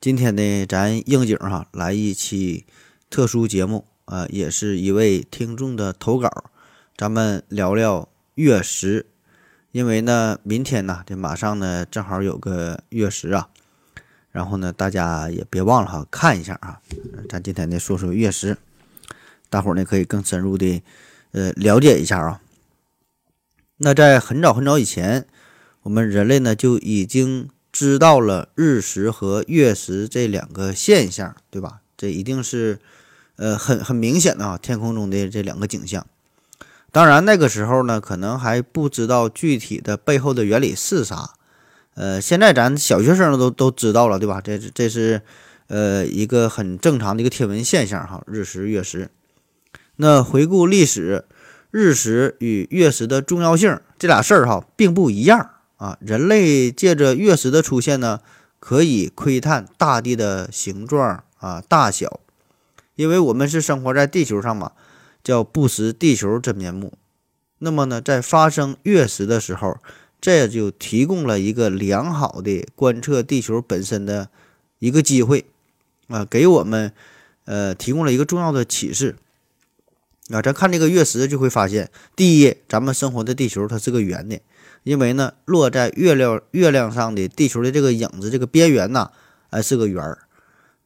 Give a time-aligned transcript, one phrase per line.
[0.00, 2.64] 今天呢，咱应景哈来一期
[3.10, 6.44] 特殊节目啊、也是一位听众的投稿，
[6.96, 9.06] 咱们聊聊月食。
[9.72, 13.48] 因为呢，明天呢，这马上呢，正好有个月食啊，
[14.30, 16.80] 然后呢，大家也别忘了哈，看一下啊。
[17.28, 18.56] 咱今天呢，说说月食，
[19.50, 20.80] 大伙儿呢可以更深入的
[21.32, 22.40] 呃了解一下啊。
[23.78, 25.26] 那在很早很早以前，
[25.82, 31.78] 我们人类呢就已经知道了日食和月食这两个现象，对吧？
[31.96, 32.80] 这一定是
[33.36, 36.04] 呃很很明显的啊，天空中的这两个景象。
[36.90, 41.30] 当然那个时候呢，可能还不知道具体的背后的原理是啥。
[41.94, 44.40] 呃，现在咱小学生都都知道了，对吧？
[44.40, 45.22] 这这是
[45.68, 49.08] 呃一个很正常的一个天文现象哈，日食月食。
[49.94, 51.26] 那回顾历史。
[51.70, 55.96] 日食与月食的重要性，这俩事儿哈并不一样啊。
[56.00, 58.20] 人类借着月食的出现呢，
[58.60, 62.20] 可以窥探大地的形状啊、大小，
[62.94, 64.72] 因为我们是生活在地球上嘛，
[65.24, 66.92] 叫不识地球真面目。
[67.60, 69.78] 那么呢，在发生月食的时候，
[70.20, 74.28] 这就提供了一个良好的观测地球本身的
[74.78, 75.46] 一个机会
[76.06, 76.92] 啊，给我们
[77.44, 79.16] 呃提供了一个重要的启示。
[80.30, 84.40] 啊，咱看这个月食就会发现，第一，咱们生活的地球它是个圆的，
[84.82, 89.10] 因为呢，落在月亮月亮上的地球的这个影子这个边缘呢，
[89.50, 90.26] 哎是个圆儿。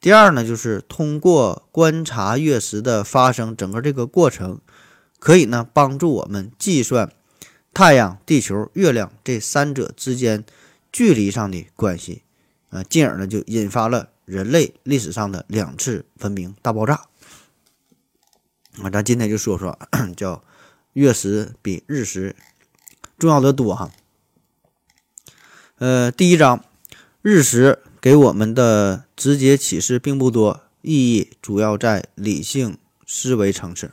[0.00, 4.60] 第二呢，就是通过观察月食的发生整个这个过程，
[5.20, 7.12] 可以呢帮助我们计算
[7.72, 10.44] 太阳、地球、月亮这三者之间
[10.90, 12.22] 距离上的关系，
[12.70, 17.06] 啊，进而呢就引发了人类历史上的两次文明大爆炸。
[18.82, 19.78] 啊，咱今天就说说
[20.16, 20.42] 叫
[20.94, 22.34] 月食比日食
[23.22, 23.92] 重要的多哈。
[25.78, 26.64] 呃，第一章，
[27.22, 33.92] 日食给我们的直接启示并不多，意义主要在理性思维层次。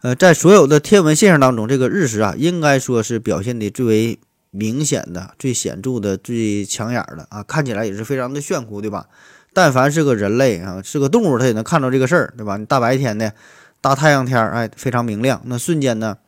[0.00, 4.18] 呃，在所有的天文现象当中，这个日食啊，应该说是表现的最为
[4.50, 9.06] 明显的、最显著的、最抢眼的啊，看起来也是非常的炫酷，对吧？
[9.52, 12.56] 但凡是个人类啊，是个动物，它也能看到这个事儿，对吧？
[12.56, 13.32] 你大白天的，
[13.80, 15.40] 大太阳天儿，哎，非常明亮。
[15.44, 16.18] 那瞬间呢，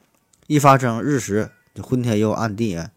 [0.46, 2.90] 一发生日食，就昏天又暗地啊。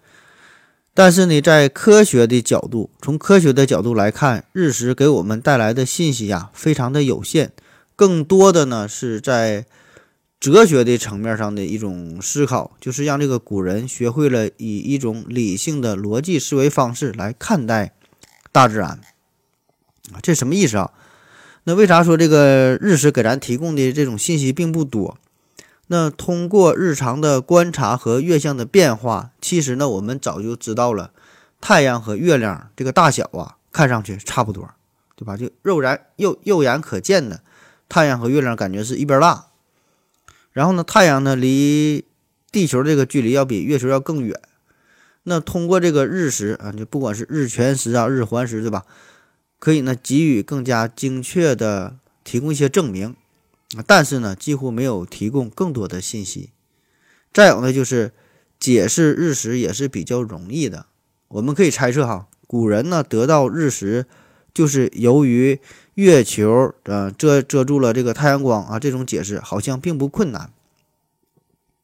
[0.94, 7.52] 但是呢，在科学的角度，从科学的角度来看，日食给我们带来的信息呀，非常的有限。
[7.98, 9.66] 更多的呢，是在
[10.40, 17.94] 哲学的层面上的一种思考，就是让这个古人学会了以一种理性的逻辑思维方式来看待
[18.52, 19.02] 大自然。
[20.14, 20.92] 啊，这什么意思啊？
[21.66, 25.18] 那为啥说这个日食给咱提供的这种信息并不多？
[25.88, 31.12] 那通过日常的观察和月相的变化，其实呢，我们早就知道了，
[31.62, 34.70] 太阳和月亮这个大小啊，看上去差不多，
[35.16, 35.38] 对吧？
[35.38, 37.42] 就肉眼肉肉眼可见的，
[37.88, 39.48] 太阳和月亮感觉是一边大。
[40.52, 42.06] 然后呢，太阳呢离
[42.52, 44.40] 地球这个距离要比月球要更远。
[45.24, 48.86] 那通过这个日食啊，就不管是日全食啊、日环食，对吧？
[49.60, 53.16] 可以呢，给予更加精确的提供一些证明，
[53.86, 56.52] 但是呢，几乎没有提供更多的信息。
[57.34, 58.14] 再有呢，就是
[58.60, 60.86] 解释日食也是比较容易的。
[61.28, 64.06] 我们可以猜测哈，古人呢得到日食，
[64.54, 65.60] 就是由于
[65.96, 70.52] 月球呃遮遮住了这个太阳光啊，这种解释好像并不困难。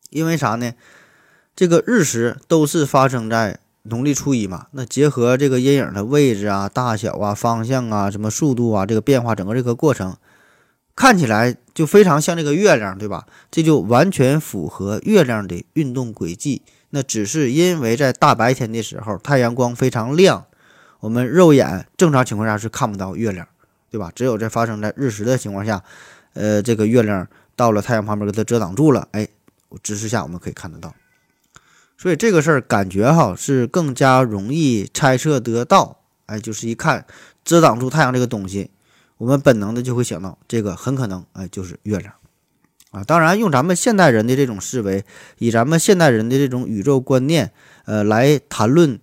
[0.10, 0.74] 因为啥呢？
[1.56, 3.60] 这个日食都是发生在。
[3.84, 10.16] 农历初一嘛，那结合这个阴影的位置啊、大小啊、方向啊、什么速度啊，这个变化整个这个过程，
[11.02, 13.26] 看起来就非常像这个月亮，对吧？
[13.50, 16.62] 这就完全符合月亮的运动轨迹。
[16.92, 20.46] 那只是因为在大白天的时候，太阳光非常亮，
[21.00, 23.48] 我们肉眼正常情况下是看不到月亮，
[23.90, 24.12] 对吧？
[24.14, 25.84] 只有在发生在日食的情况下，
[26.36, 29.28] 呃，这个月亮到了太阳旁边给它遮挡住了，哎，
[29.82, 30.94] 直视下我们可以看得到。
[31.98, 35.98] 所以这个事儿感觉哈是更加容易猜测得到，
[36.28, 37.08] 哎，就是一看
[37.44, 38.70] 遮挡住太阳这个东西，
[39.22, 42.12] 我们本能的就会想到这个很可能哎就是月亮，
[42.90, 45.06] 啊，当然用咱们现代人的这种思维，
[45.38, 47.52] 以咱们现代人的这种宇宙观念，
[47.86, 49.00] 呃，来谈论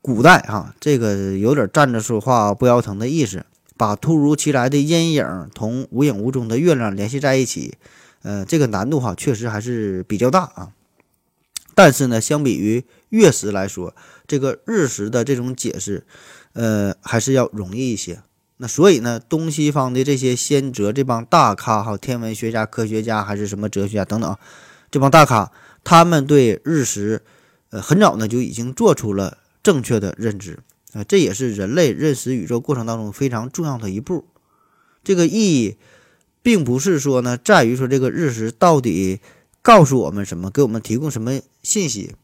[0.00, 3.44] 古代哈，这个有点站着说话不腰疼的意思。
[3.76, 7.74] 把突如其来的阴影同无影无踪的月亮联系在一起，
[8.22, 10.70] 呃，这个难度哈确实还是比较大啊。
[11.74, 13.96] 但是呢，相比于月食来说，
[14.28, 16.06] 这个日食的这种解释，
[16.52, 18.20] 呃，还是要容易一些。
[18.62, 24.36] 那所以呢，东西方的这些先哲这帮大咖哈，天文学家、科学家还是什么哲学家等等，
[24.90, 25.50] 这帮大咖，
[25.82, 27.22] 他们对日食，
[27.70, 30.58] 呃，很早呢就已经做出了正确的认知。
[30.92, 34.26] 啊，这也是人类认识宇宙过程当中非常重要的一步。
[35.02, 35.78] 这个意义，
[36.42, 39.20] 并不是说呢，在于说这个日食到底
[39.62, 42.14] 告诉我们什么，给我们提供什么信息。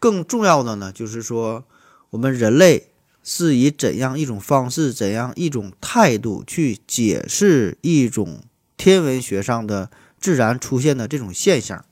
[0.00, 1.64] 更重要的呢，就是说
[2.08, 2.89] 我们人类
[3.32, 8.42] 是以怎样一种方式、怎样一种态度去解释一种
[8.76, 9.88] 天文学上的
[10.18, 11.84] 自然出现的这种现象。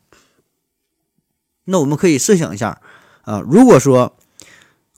[1.66, 2.80] 那我们可以设想一下，
[3.22, 4.16] 啊，如果说。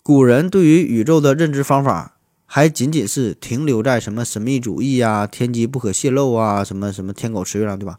[0.03, 2.17] 古人对于宇宙的认知方法
[2.47, 7.99] 还仅仅是停留在什么神秘主义啊、天机不可泄露啊、什么什么天狗吃月亮，对吧？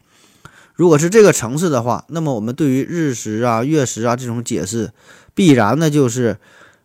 [0.73, 4.91] 如果是这个层次的话，那么我们对于日食啊、月食啊这种解释，
[5.35, 6.37] 必然呢就是，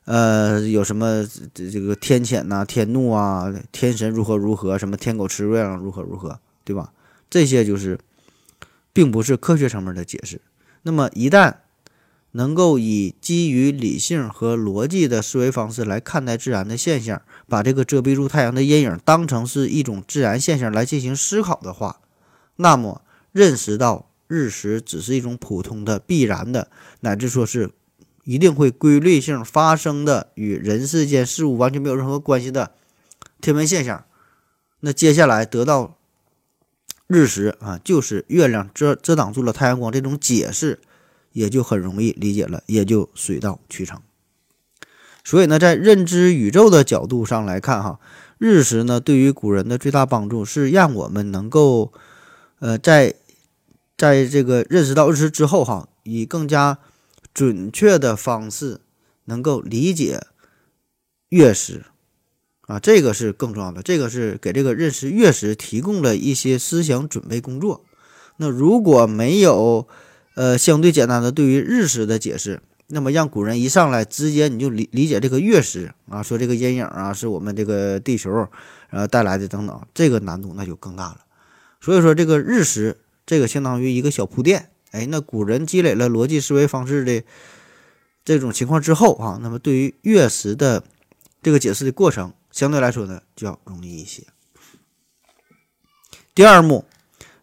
[0.06, 6.92] 呃，有什么这这个天谴呐、天怒啊、天神如何如何、什么天狗吃月亮如何如何，对吧？
[7.28, 7.98] 这些就是，
[8.92, 10.40] 并不是科学层面的解释。
[10.82, 11.56] 那么一旦
[12.30, 22.00] 能够以基于理性和逻辑的思维方式来看待自然的现象，把这个遮蔽住太阳的阴影当成是一种自然现象来进行思考的话，
[22.56, 26.70] 那么认识到日食只是一种普通的、必然的，
[27.00, 27.70] 乃至说是
[28.26, 32.72] 一定会规律性发生的与人世间事物完全没有任何关系的
[33.40, 34.04] 天文现象，
[34.80, 35.96] 那接下来得到
[37.06, 40.80] 日食啊，就是月亮遮遮挡住了太阳光这种解释。
[41.32, 44.00] 也就很容易理解了，也就水到渠成。
[45.22, 48.00] 所以呢，在认知宇宙的角度上来看，哈，
[48.38, 51.92] 日食呢对于古人的最大帮助是让我们能够，
[52.60, 53.16] 呃，在
[53.98, 56.78] 在这个认识到日食之后，哈，以更加
[57.36, 58.80] 准确的方式
[59.26, 60.22] 能够理解
[61.28, 61.84] 月食
[62.62, 67.84] 啊，这个是更重要的，这个是给这个认识月食提供了一些思想准备工作。
[68.38, 69.86] 那如果没有，
[70.34, 78.48] 呃，相对简单的对于日食的解释，那么让古人一上来直接你就理理解这个月食啊，说这个阴影啊是我们这个地球
[78.88, 81.20] 呃带来的等等，这个难度那就更大了。
[81.82, 82.96] 所以说这个日食
[83.26, 87.22] 这个相当于一个小铺垫，哎，那古人积累了逻辑思维方式的
[88.24, 90.82] 这种情况之后啊，那么对于月食的
[91.42, 94.22] 这个解释的过程相对来说呢就要容易一些。
[96.34, 96.84] 第二幕。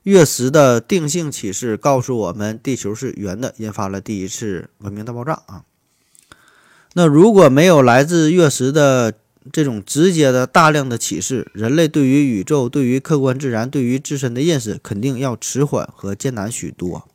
[0.04, 5.64] 月食的定性启示告诉我们，地球是圆的，引发了第一次文明大爆炸啊。
[6.92, 9.14] 那如果没有来自月食的
[9.54, 17.08] 这种直接的大量的启示，人类对于宇宙、对于客观自然、对于自身的认识，肯定要迟缓和艰难许多。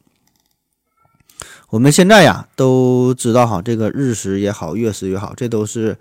[1.71, 5.97] 我们现在呀都知道哈，这个日食也好，月食也好，这都是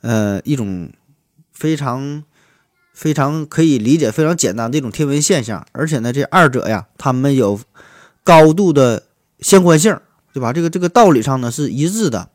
[0.00, 0.90] 呃一种
[1.52, 2.22] 非常。
[2.96, 7.60] 非常可以理解，非常简单的一种天文现象，而且呢，这二者呀，它们有
[8.24, 9.02] 高度的
[9.40, 9.94] 相关性，
[10.32, 10.50] 对吧？
[10.50, 12.30] 这个这个道理上呢是一致的。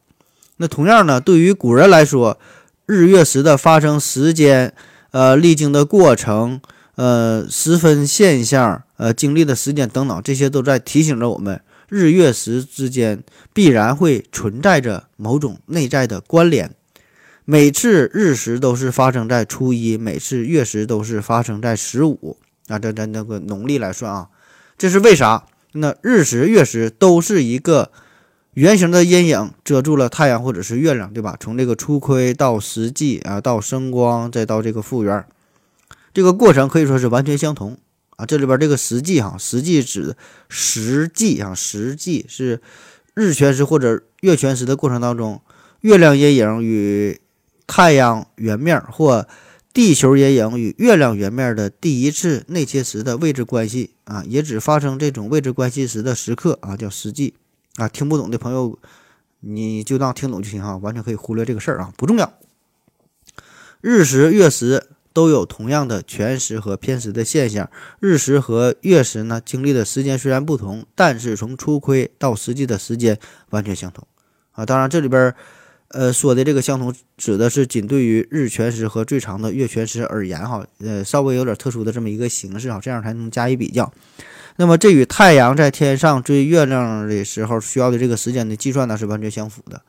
[0.58, 2.38] 那同样呢，对于古人来说，
[2.86, 4.72] 日月食的发生时间、
[5.10, 6.62] 呃，历经的过程、
[6.94, 11.60] 呃，时分现象、呃，经历的时间等等，这些都在提醒着我们，
[11.92, 13.22] 日月食之间
[13.52, 16.74] 必然会存在着某种内在的关联。
[17.44, 22.38] 每次日食都是发生在初一，每次月食都是发生在十五。
[22.68, 24.30] 啊，这咱那个农历来算啊，
[24.78, 25.44] 这是为啥？
[25.74, 27.92] 那日食、月食都是一个
[28.54, 31.36] 圆形的阴影遮住了太阳或者是月亮，对吧？
[31.38, 35.26] 从这个初亏到实际啊，到升光，再到这个复原，
[36.14, 37.78] 这个过程可以说是完全相同
[38.22, 38.26] 啊。
[38.26, 40.16] 这里边这个实际哈，实际指
[40.48, 42.62] 实际啊，实际是
[43.16, 45.42] 日全食或者月全食的过程当中，
[45.82, 47.20] 月亮阴影与
[47.66, 49.28] 太阳圆面或
[49.74, 57.34] 地球阴影与月亮圆面的第一次内切时的位置关系啊，也只发生这种位置关系时的时刻啊，叫实际
[57.78, 57.88] 啊。
[57.88, 58.78] 听不懂的朋友，
[59.40, 62.34] 你就当听懂就行哈，完全可以忽略这个事儿啊，不重要。
[63.80, 67.70] 日食、月食都有同样的全食和偏食的现象。
[68.00, 73.18] 日食和月食呢，经历的时间虽然不同，但是从初亏到实际的时间
[73.50, 74.08] 完全相同
[74.52, 74.66] 啊。
[74.66, 75.34] 当然，这里边。
[75.94, 83.92] 呃，说的这个相同，指的是仅对于日全食和最长的月全食而言，哈，呃，稍微有点特殊的这么一个形式，哈，这样才能加以比较。
[84.56, 89.82] 那么，这与太阳在天上追月亮的时候需要的这个时间的计算呢，是完全相符的。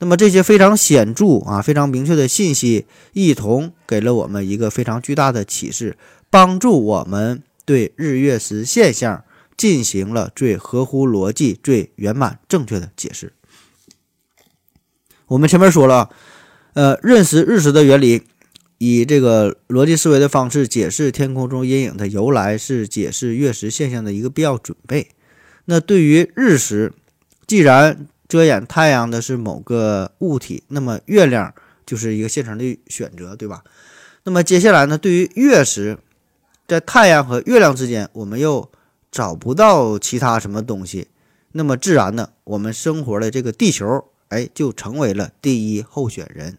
[0.00, 5.96] 那么这些非常显著啊、非常明确的信息，一同给了我们一个非常巨大的启示，
[6.30, 9.22] 帮助我们对日月食现象
[9.56, 13.34] 进行了最合乎逻辑、最圆满正确的解释。
[15.26, 16.08] 我们前面说了，
[16.72, 18.22] 呃，认识日食的原理，
[18.78, 25.08] 以这个逻辑思维的方式解释天空中阴影的由来，是解释月食现象的一个必要准备。
[25.66, 26.94] 那对于日食，
[27.46, 31.52] 既然遮掩太阳的是某个物体，那么月亮
[31.84, 33.64] 就是一个现成的选择，对吧？
[34.22, 35.98] 那么接下来呢，对于月食，
[36.68, 38.70] 在太阳和月亮之间，我们又
[39.10, 41.08] 找不到其他什么东西，
[41.50, 46.56] 那么自然呢，我们生活的这个地球，哎，就成为了第一候选人。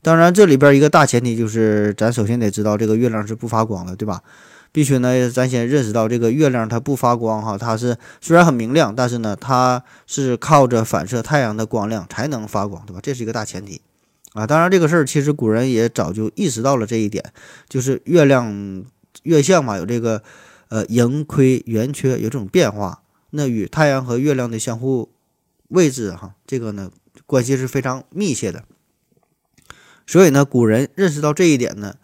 [0.00, 4.22] 当然，这里边一个大前提就是，咱首先得知道这个月亮是不发光的，对吧？
[4.76, 13.00] 必须呢，咱先认识到这个月亮它不发光哈，它是虽然很明亮，但是呢，它是靠着反射太阳的光亮才能发光，对吧？
[13.02, 13.80] 这是一个大前提
[14.34, 14.46] 啊。
[14.46, 17.24] 当然，这个事儿其实古人也早就意识到了这一点，
[17.70, 18.84] 就是月亮
[19.22, 20.22] 月相嘛，有这个
[20.68, 25.08] 呃盈亏圆缺有这种变化，那与太阳和月亮的相互
[25.68, 26.90] 位置哈，这个呢
[27.24, 28.64] 关系是非常密切的。
[30.06, 31.94] 所以呢，古人认识到这一点呢，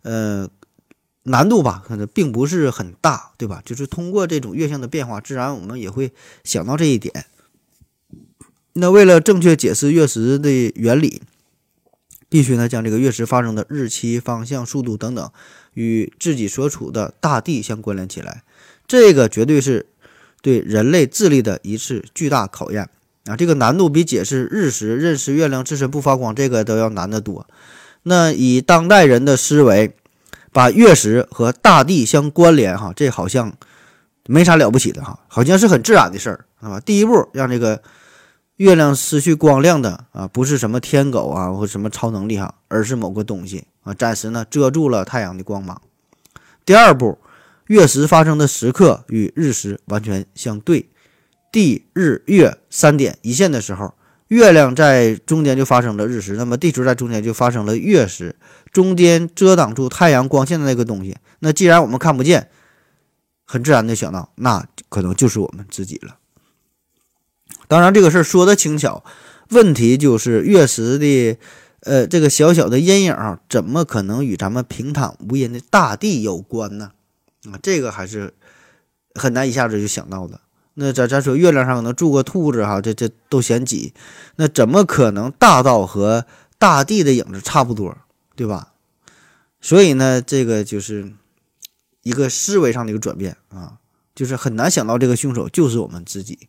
[0.00, 0.48] 呃。
[1.24, 3.62] 难度吧，可能并不是很大，对吧？
[3.64, 6.12] 就是通过这种月相的变化，自然我们也会
[6.42, 7.26] 想到这一点。
[8.72, 11.22] 那为了正确解释月食的原理，
[12.28, 15.30] 必须呢将这个月食发生的日期、方向、速度等等
[15.74, 18.42] 与自己所处的大地相关联起来。
[18.88, 19.86] 这个绝对是
[20.40, 22.88] 对人类智力的一次巨大考验
[23.26, 23.36] 啊！
[23.36, 27.46] 这个难度比解释日食、认识月亮自身不发光这个都要难得多。
[28.02, 29.94] 那以当代人的思维。
[30.52, 33.52] 把月食和大地相关联，哈，这好像
[34.26, 36.78] 没啥了不起的，哈，好像是很自然的事儿，是吧？
[36.80, 37.82] 第一步让这个
[38.56, 45.80] 月亮失去光亮的啊，不是什么天狗啊或什么超能力哈，而是某个东西啊，暂时呢遮住了太阳的光芒。
[46.64, 47.18] 第二步，
[47.66, 50.90] 月食发生的时刻与日食完全相对，
[51.50, 53.94] 地日月三点一线的时候。
[54.28, 58.34] 月亮在中间就发生了日食，那么地球在中间就发生了月食，
[58.72, 62.48] 中间遮挡住太阳光线的那个东西，那既然我们看不见，
[63.44, 66.16] 很自然的想到，那可能就是我们自己了。
[67.68, 69.04] 当然，这个事儿说的轻巧，
[69.50, 71.38] 问题就是月食的，
[71.80, 76.92] 呃，这个小小的阴影啊，怎么可能与咱们平坦无垠的大地有关呢？
[77.50, 78.32] 啊，这个还是
[79.14, 80.40] 很难一下子就想到的。
[80.74, 83.92] 那咱咱说月亮上可能住个兔子哈，这这都嫌挤，
[84.36, 86.24] 那怎么可能大到和
[86.58, 87.96] 大地的影子差不多，
[88.34, 88.72] 对吧？
[89.60, 91.12] 所以呢，这个就是
[92.02, 93.78] 一个思维上的一个转变啊，
[94.14, 96.48] 就是很难想到这个凶手就是我们自己。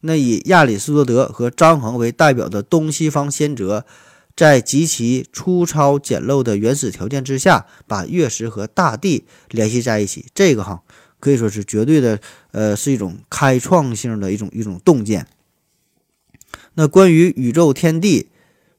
[0.00, 3.86] 那以亚里士多德和张衡为代表的东西方先哲，
[4.36, 10.82] 在极其粗糙简陋的原始条件之下，把月食和大地联系在一起，这个哈。
[11.20, 15.26] 可以说是绝对的，呃，是一种开创性的一种一种洞见。
[16.74, 18.28] 那关于宇宙天地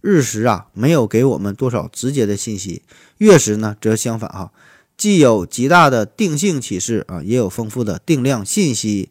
[0.06, 2.84] 日食啊，没有给我们多少直接的信息；
[3.18, 4.52] 月食呢，则相反哈，
[4.96, 9.10] 既有极大的定性启示啊，也有丰富的定量信息。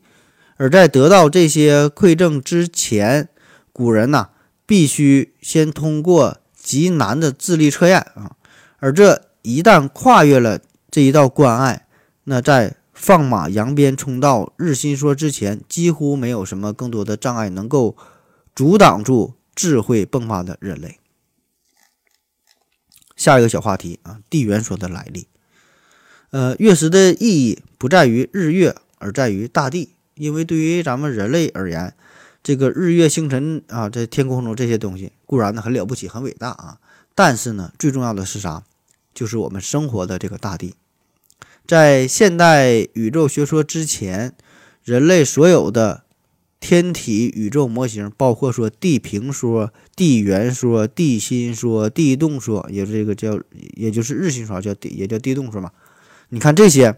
[0.56, 3.28] 而在得到这些馈赠之前，
[3.72, 4.28] 古人呐，
[4.66, 8.36] 必须先通过极难的智力测验啊。
[8.78, 10.60] 而这一旦跨越了
[10.92, 11.88] 这一道关隘，
[12.22, 17.96] 那在放马扬鞭冲到日心说之前，几乎没有什么更多的障碍能够
[18.54, 20.98] 阻挡住智慧迸发的人类。
[23.16, 25.28] 下一个小话题啊，地缘说的来历。
[26.30, 29.90] 呃，月食的意义不在于日月，而在于大地。
[30.14, 31.92] 因为对于咱们人类而言，
[32.42, 36.78] 这个日月星辰啊，在天空中这些东西固然呢很了不起、很伟大啊，
[37.16, 38.62] 但是呢，最重要的是啥？
[39.12, 40.76] 就是我们生活的这个大地。
[41.66, 44.36] 在现代宇宙学说之前，
[44.84, 46.03] 人类所有的
[46.64, 53.38] 天体宇宙模型，包括说地平说、地圆说、地心说、地动说，也这个叫，
[53.76, 55.70] 也就是日心说，叫地，也叫地动说嘛。
[56.30, 56.96] 你看这些，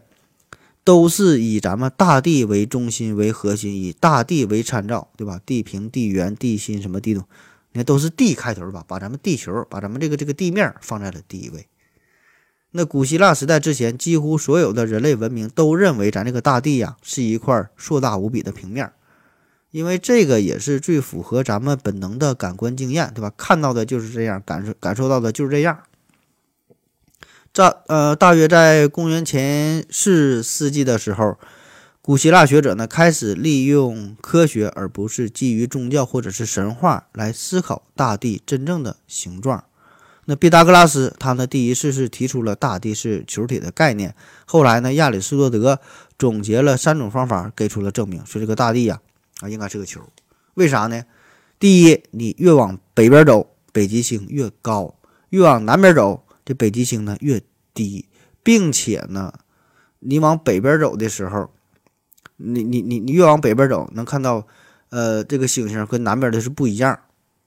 [0.84, 5.40] 都是以咱们大地为中心为核心，以大地为参照，对吧？
[5.44, 7.24] 地平、地圆、地心什么地动，
[7.72, 8.84] 你看都是地开头吧？
[8.86, 11.66] 把咱们地球，把咱们这个这个地面放在了第一位。
[12.70, 18.92] 那古希腊时代之前，几乎所有的人类文明都认为咱这个大地呀是一块硕大无比的平面，
[19.70, 23.30] 因为这个也是最符合咱们本能的感官经验，对吧？
[23.36, 25.78] 看到的就是这样，感受感受到的就是这样。
[27.52, 31.38] 在呃，大约在公元前四世纪的时候，
[32.02, 39.64] 古希腊学者呢开始利用科学，而不是基于宗教或者是神话来思考大地真正的形状。
[40.26, 45.80] 那毕达哥拉斯他呢第一次是提出了大地是球体的概念，后来呢亚里士多德
[46.18, 49.00] 总结了三种方法，给出了证明，说这个大地呀
[49.40, 50.00] 啊应该是个球。
[50.54, 51.04] 为啥呢？
[51.58, 54.94] 第一，你越往北边走，北极星越高；
[55.30, 58.06] 越往南边走，这北极星呢越低，
[58.42, 59.32] 并且呢，
[60.00, 61.50] 你往北边走的时候，
[62.36, 64.46] 你你你你越往北边走，能看到，
[64.90, 66.98] 呃，这个星星跟南边的是不一样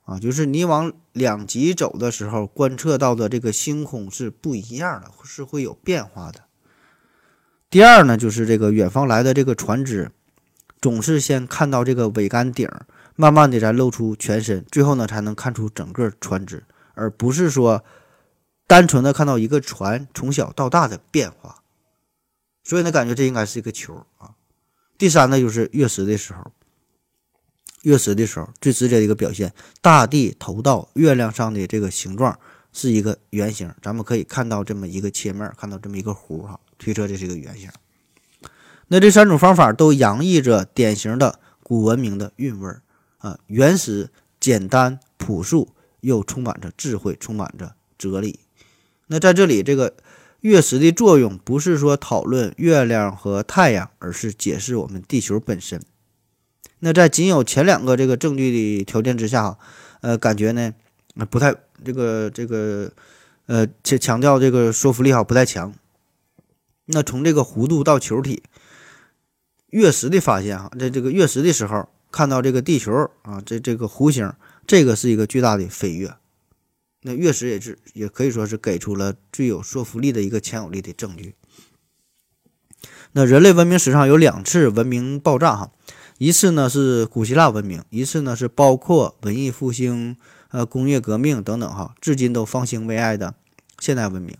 [0.06, 6.46] 啊，就是你往两极走的时候，观测到的这个星空是不一样的，是会有变化的。
[7.70, 10.12] 第二呢，就是这个远方来的这个船只，
[10.82, 12.70] 总是先看到这个桅杆顶。
[13.16, 17.84] 慢慢的才露出全身，最后呢才能看出整个船只，而不是说
[18.66, 21.62] 单纯的看到一个船从小到大的变化。
[22.64, 24.36] 所以呢，感觉这应该是一个球啊。
[24.98, 26.54] 第三呢，就是月食的时候，
[27.82, 32.40] 月食的时候最直接的一个表现，大地投到月亮上的这个形状
[32.72, 37.70] 是一个圆形，咱们可以看到这么一个切面，看到这么一个弧哈，推测这是一个圆形。
[38.90, 42.82] 那这三种方法都洋溢着典型的古文明的韵味儿。
[43.20, 45.70] 啊，原始、简单、朴素，
[46.00, 48.40] 又充满着智慧，充满着哲理。
[49.08, 49.94] 那在这里，这个
[50.40, 55.82] 月食的作用不是说讨论月亮和太阳，而是解释我们地球本身。
[56.80, 59.58] 那在仅有前两个这个证据的条件之下，
[60.00, 60.74] 呃，感觉呢，
[61.30, 61.54] 不太
[61.84, 62.90] 这个这个，
[63.48, 65.74] 呃，强强调这个说服力哈不太强。
[66.86, 68.44] 那从这个弧度到球体，
[69.70, 71.90] 月食的发现哈，在这个月食的时候。
[72.12, 74.34] 看到这个地球啊，这这个弧形，
[74.66, 76.16] 这个是一个巨大的飞跃。
[77.04, 81.36] 那月食也是，也可以说是给出了最有说服力的一个强有力的证据。
[83.12, 85.72] 那人类文明史上有两次文明爆炸，哈，
[86.18, 90.18] 一次呢是古希腊文明，一次呢是包括文艺复兴、
[90.50, 93.36] 呃工业革命等等，哈，至今都方兴未艾的
[93.80, 94.36] 现代文明。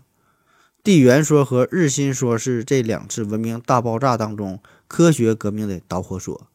[0.82, 6.48] 地缘说和日心说是这两次文明大爆炸当中科学革命的导火索。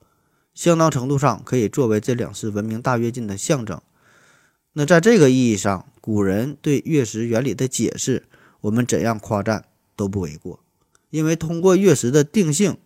[0.54, 3.82] 相当程度上可以作为这两次文明大跃进的象征。
[4.74, 8.26] 那在这个意义上，古人对月食原理的解释，
[8.60, 9.64] 我们怎样夸赞
[9.96, 10.60] 都不为过。
[11.12, 12.78] 因为通过月食的定性，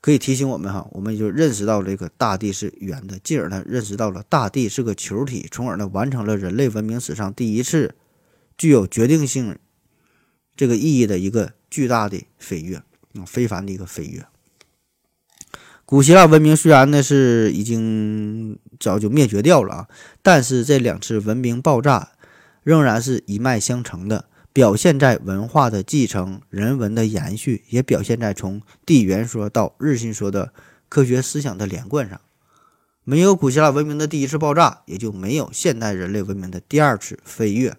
[0.00, 7.94] 可以提醒我们哈，我们就认识到这个大地是圆的，进而呢认识到了大地是个球体，从而呢完成了人类文明史上第一次
[8.56, 9.58] 具有决定性
[10.56, 12.76] 这个意义的一个巨大的飞跃，
[13.14, 14.26] 啊，非凡的一个飞跃。
[15.86, 19.88] 古希腊文明虽然呢是已经早就灭绝掉了啊，
[20.22, 22.12] 但是这两次文明爆炸
[22.62, 30.54] 仍然是一脉相承的，表现在文化的继承、人文的延续，也表现在从地缘说到日心说的
[30.88, 32.18] 科学思想的连贯上。
[33.04, 37.76] 没有古希腊文明的第一次爆炸，也就没有现代人类文明的第二次飞跃，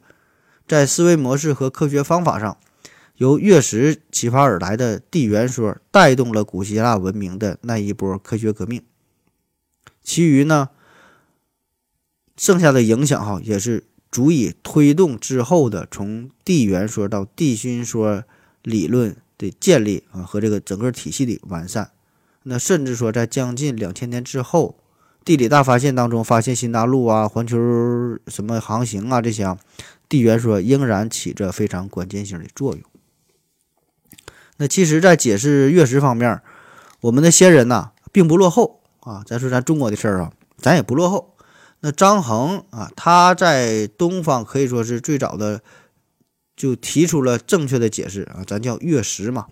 [0.67, 2.55] 在思维模式和科学方法上。
[3.17, 8.81] 由月食启发而来的地缘说，带动了古希腊文明的那一波科学革命。
[10.03, 10.69] 其余呢，
[12.35, 18.23] 剩下的影响哈，也是足以推动之后的从地缘说到地心说
[18.61, 21.91] 理论的建立啊，和这个整个体系的完善。
[22.43, 24.77] 那甚至说，在将近两千年之后，
[25.23, 27.57] 地理大发现当中发现新大陆啊、环球
[28.27, 29.57] 什么航行啊这些，
[30.09, 32.83] 地缘说仍然起着非常关键性的作用。
[34.57, 36.41] 那其实，在解释月食方面，
[37.01, 39.21] 我们的先人呐并不落后啊。
[39.25, 41.35] 咱说咱中国的事儿啊，咱也不落后。
[41.81, 45.61] 那张衡啊，他在东方可以说是最早的，
[46.55, 48.43] 就提出了正确的解释啊。
[48.47, 49.47] 咱叫月食嘛，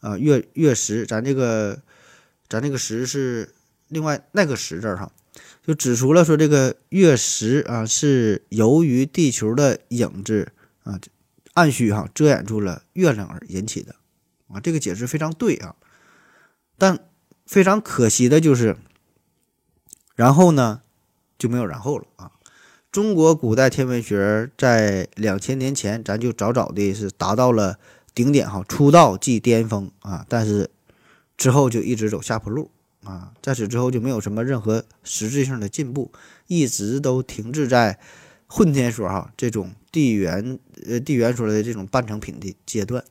[0.00, 1.80] 啊月月食，咱这个
[2.48, 3.52] 咱这个食是
[3.88, 5.10] 另外那个食字哈，
[5.66, 10.52] 就指出了说这个月食啊是由于地球的影子
[10.84, 10.98] 啊
[11.54, 13.96] 暗虚哈遮掩住了月亮而引起的。
[14.52, 15.74] 啊，这个解释非常对啊，
[16.78, 16.98] 但
[17.46, 18.76] 非常可惜的就是，
[20.14, 20.82] 然后呢
[21.38, 22.32] 就没有然后了啊。
[22.90, 27.78] 中国古代天文学在两千年前，咱就早早的是达到了
[28.14, 30.68] 顶点哈，出道即巅峰啊，但是
[31.38, 32.70] 之后就一直走下坡路
[33.02, 36.12] 啊，在此之后就没有什么任何实质性的进步，
[36.46, 37.98] 一直都停滞在
[38.46, 43.02] 混天说哈这种地缘呃地缘说的这种半成品的阶段。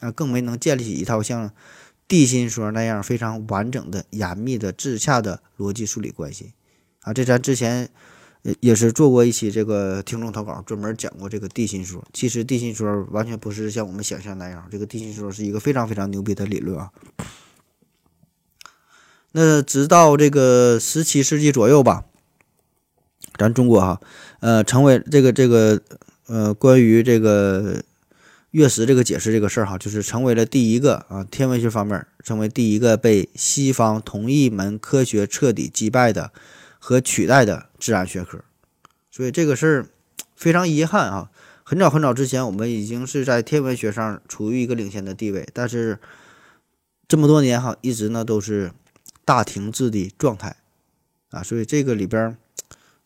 [0.00, 1.50] 啊，更没能建立起一套像
[2.06, 6.54] 地心说那样非常完整的、严密的、自洽的逻辑数理关系
[7.02, 7.12] 啊！
[7.12, 7.90] 这咱之前
[8.60, 12.02] 也是做过一期这个听众投稿，专门讲过这个地心说。
[12.12, 16.90] 其实地心说完全不是像我们想象那样，这个地心说是一个非常非常牛逼的理论啊。
[19.32, 22.06] 那直到这个十七世纪左右吧，
[23.36, 24.00] 咱中国哈，
[24.40, 25.82] 呃，成为这个这个
[26.26, 27.82] 呃，关于这个
[28.52, 36.32] 月食这个解释这个事儿哈，就是成为了第一个啊，天文学方面成为第一个被西方同一门科学彻底击败的
[36.78, 38.42] 和取代的自然学科。
[39.10, 39.86] 所以这个事儿
[40.34, 41.30] 非常遗憾啊。
[41.62, 45.98] 很早很早之前，我们已经是在天文学上处于一个领先的地位，但是
[47.06, 48.72] 这么多年哈，一直呢都是
[49.26, 50.56] 大停滞的状态
[51.30, 52.38] 啊，所以这个里边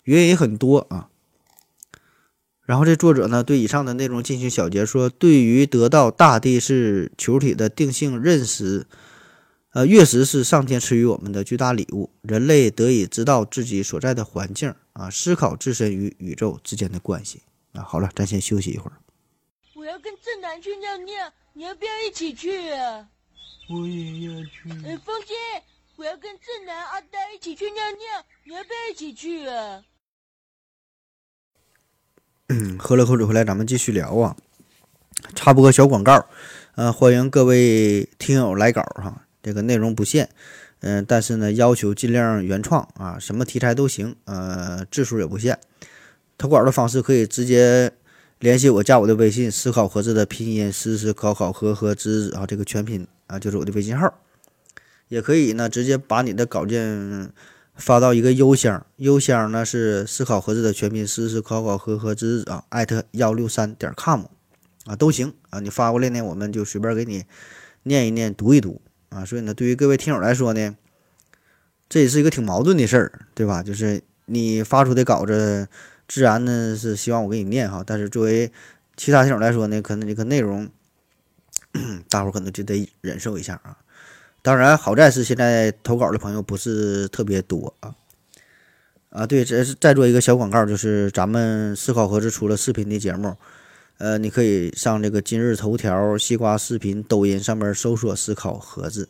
[0.05, 1.09] 原因很多啊。
[2.73, 8.87] 然后这作者呢对以上的内容进行小结，说对于得到大地是球体的定性认识，
[9.75, 17.43] 呃，月食是上天赐予我们的巨大礼物，人类得以知道自己所在的环境啊，思考自身与宇宙之间的关系。
[17.75, 18.97] 啊，好了，咱先休息一会儿。
[19.75, 23.07] 我要跟正南去尿尿，你要不要一起去啊？
[23.69, 24.71] 我也要去。
[24.87, 25.35] 哎，风姐，
[25.97, 29.83] 我要跟正南、阿呆一起去尿尿，你要不要一起去啊？
[32.49, 34.37] 嗯， 喝了口水回来，咱们继续聊啊。
[35.35, 36.27] 插播个小广告，
[36.75, 40.29] 呃，欢迎各位听友来稿哈，这个内容不限，
[40.81, 45.59] 嗯，但是呢，要求尽量原创啊，什么题材都行，呃，字数也不限。
[46.37, 47.93] 投稿的方式可以直接
[48.41, 54.13] 联系我，加我的微信“思考盒子”的拼音“思思考考和和之”啊，这个全拼啊就是我的微信号。
[55.09, 57.31] 也可以呢，直接把你的稿件
[57.75, 64.25] 发到一个邮箱，邮箱呢是“思考盒子”的全拼“思思考考和和之”啊，艾特幺六三点 com
[64.85, 65.61] 啊都行啊。
[65.61, 67.25] 你发过来呢，我们就随便给你
[67.85, 69.25] 念一念、读一读啊。
[69.25, 70.77] 所以呢，对于各位听友来说呢，
[71.89, 73.63] 这也是一个挺矛盾的事儿，对吧？
[73.63, 75.69] 就是你发出的稿子。
[76.09, 78.53] 自然呢是希望我给你念哈，但是作为
[78.97, 80.69] 其他听友来说呢，可能这个内容，
[82.11, 83.79] 大伙可能就得忍受一下啊。
[84.43, 87.95] 当然，好在是现在投稿的朋友不是特别多啊。
[89.11, 93.37] 啊，对，这是再做一个小广告，就是咱们思考盒子出了视频的节目，
[93.99, 99.09] 呃，你可以上这个今日头条、西瓜视频、抖音上面搜索“思考盒子”，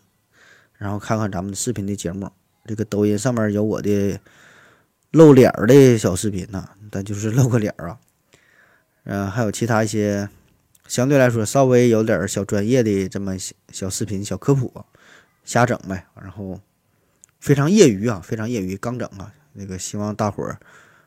[0.77, 2.29] 然后看看咱们视频的节目。
[2.67, 4.21] 这个抖音上面有我的
[5.13, 6.69] 露脸的小视频呢。
[6.91, 7.99] 但就是露个脸儿啊，
[9.05, 10.29] 嗯，还有其他一些
[10.87, 13.35] 相对来说稍微有点小专业的这么
[13.71, 14.85] 小视频、小科普，
[15.45, 16.07] 瞎整呗。
[16.21, 16.61] 然后
[17.41, 19.33] 非常业余啊，非常业余，刚整啊。
[19.53, 20.59] 那个希望大伙儿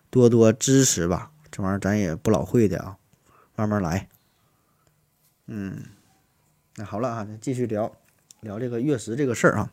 [0.09, 2.95] 多多支持吧，这玩意儿咱也不老会的啊，
[3.55, 4.07] 慢慢来。
[5.47, 5.83] 嗯，
[6.75, 7.91] 那好了啊，继续聊
[8.41, 9.71] 聊这个月食这个事儿啊。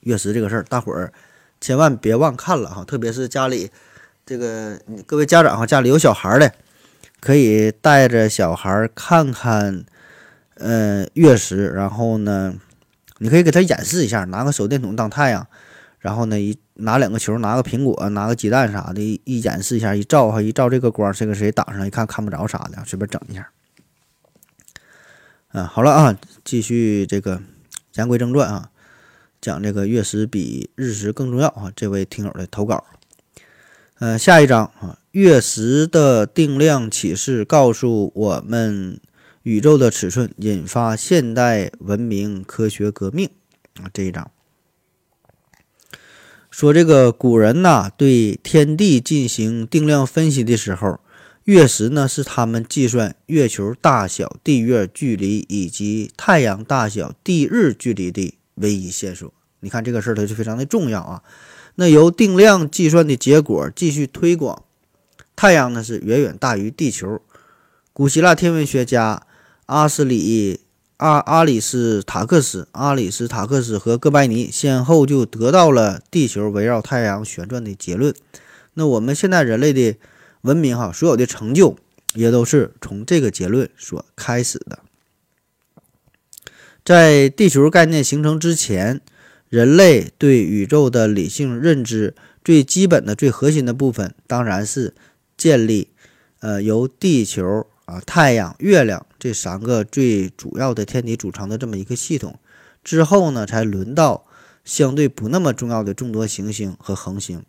[0.00, 1.12] 月食这个事儿，大伙儿
[1.60, 3.70] 千万别忘看了哈，特别是家里。
[4.24, 6.52] 这个各位家长哈，家里有小孩的，
[7.20, 9.84] 可以带着小孩看看，
[10.54, 11.68] 呃，月食。
[11.68, 12.54] 然后呢，
[13.22, 15.46] 你可以给他演示一下，拿个手电筒当太阳，
[16.00, 23.48] 然后呢，一拿两个球，拿个苹果，拿个鸡蛋啥的，一演示一下，一照哈，一照这个光，谁跟谁挡上，一看看不着啥的，随便整一下。
[25.52, 27.40] 嗯，好了啊，继续这个
[27.94, 28.70] 言归正传啊，
[29.40, 31.70] 讲这个月食比日食更重要啊。
[31.76, 32.84] 这位听友的投稿。
[34.00, 38.98] 嗯，下一章啊，月食的定量启示告诉我们
[39.42, 43.28] 宇宙的尺寸，引发现代文明科学革命
[43.74, 43.90] 啊。
[43.92, 44.30] 这一章
[46.48, 51.00] 说，这个古人呐对天地进行定量分析的时候，
[51.44, 59.32] 月食呢是他们计算月球大小、地月距离以及太阳大小、地日距离的唯一线索。
[59.58, 61.24] 你看这个事儿，它就非常的重要啊。
[61.74, 64.62] 那由定量计算的结果继续推广，
[65.34, 67.20] 太阳呢是远远大于地球。
[67.92, 69.26] 古希腊天文学家
[69.66, 70.60] 阿斯里
[70.96, 78.14] 阿阿里斯塔克斯阿里斯塔克斯和哥白尼先后就得到了地球围绕太阳旋转的结论。
[78.74, 79.96] 那我们现在人类的
[80.42, 81.76] 文明哈，所有的成就
[82.14, 84.78] 也都是从这个结论所开始的。
[86.84, 89.00] 在地球概念形成之前。
[89.52, 94.94] 人类对宇宙的理性认知最基本的、最核心的部分，当然是
[95.36, 95.88] 建立，
[96.40, 102.40] 呃，由地球啊、太阳、月亮这三个最主要的天体组成的这么一个系统。
[102.82, 104.26] 之后呢，才轮到
[104.64, 107.44] 相对不那么重要的众多行星和恒星。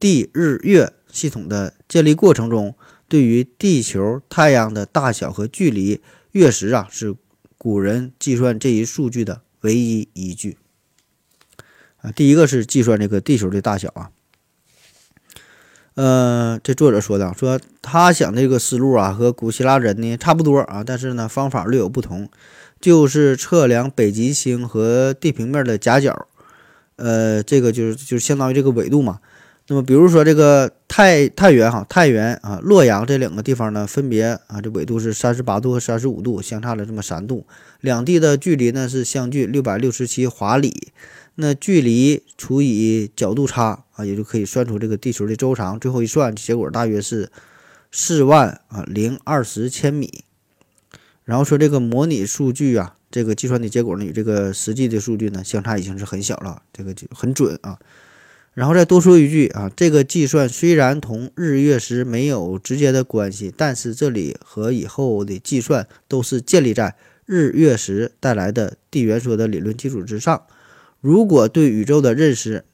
[0.00, 2.74] 地、日、月系统的建立过程中，
[3.06, 6.00] 对于地球、太阳的大小和距离，
[6.32, 7.14] 月食啊，是
[7.56, 10.58] 古人计算这一数据的唯一依据。
[11.98, 14.10] 啊，第一个是计算这个地球的大小啊。
[15.94, 22.28] 呃，这作者说的，说他想这个思路啊，和古希腊人呢差不多啊，但是呢方法略有不同，
[22.80, 26.26] 就是测量北极星和地平面的夹角，
[26.96, 29.20] 呃，这个就是就是相当于这个纬度嘛。
[29.68, 37.46] 那么比如说这个太太原哈，太原啊，洛阳这两个地方呢，分别啊这纬度是三十八度和三十五度，相差了这么三度，
[37.80, 40.88] 两地的距离呢是相距六百六十七华里。
[41.36, 45.80] 那距离除以角度差啊，也就可以算出这个地球的周长。
[45.80, 47.30] 最后一算，结果大约是
[47.90, 50.22] 四万啊零二十千米。
[51.24, 57.78] 然后说这个模拟数据啊，这个计算的结果呢，与这个实际的数据呢相差已经是很小了，这个就很准啊。
[58.52, 66.94] 然后再多说一句啊，这个计算虽然同日月食没有直接的关系，但是这里和以后的计算都是建立在
[67.26, 70.42] 日月食带来的地圆说的理论基础之上。
[71.04, 72.64] 如果对宇宙的认识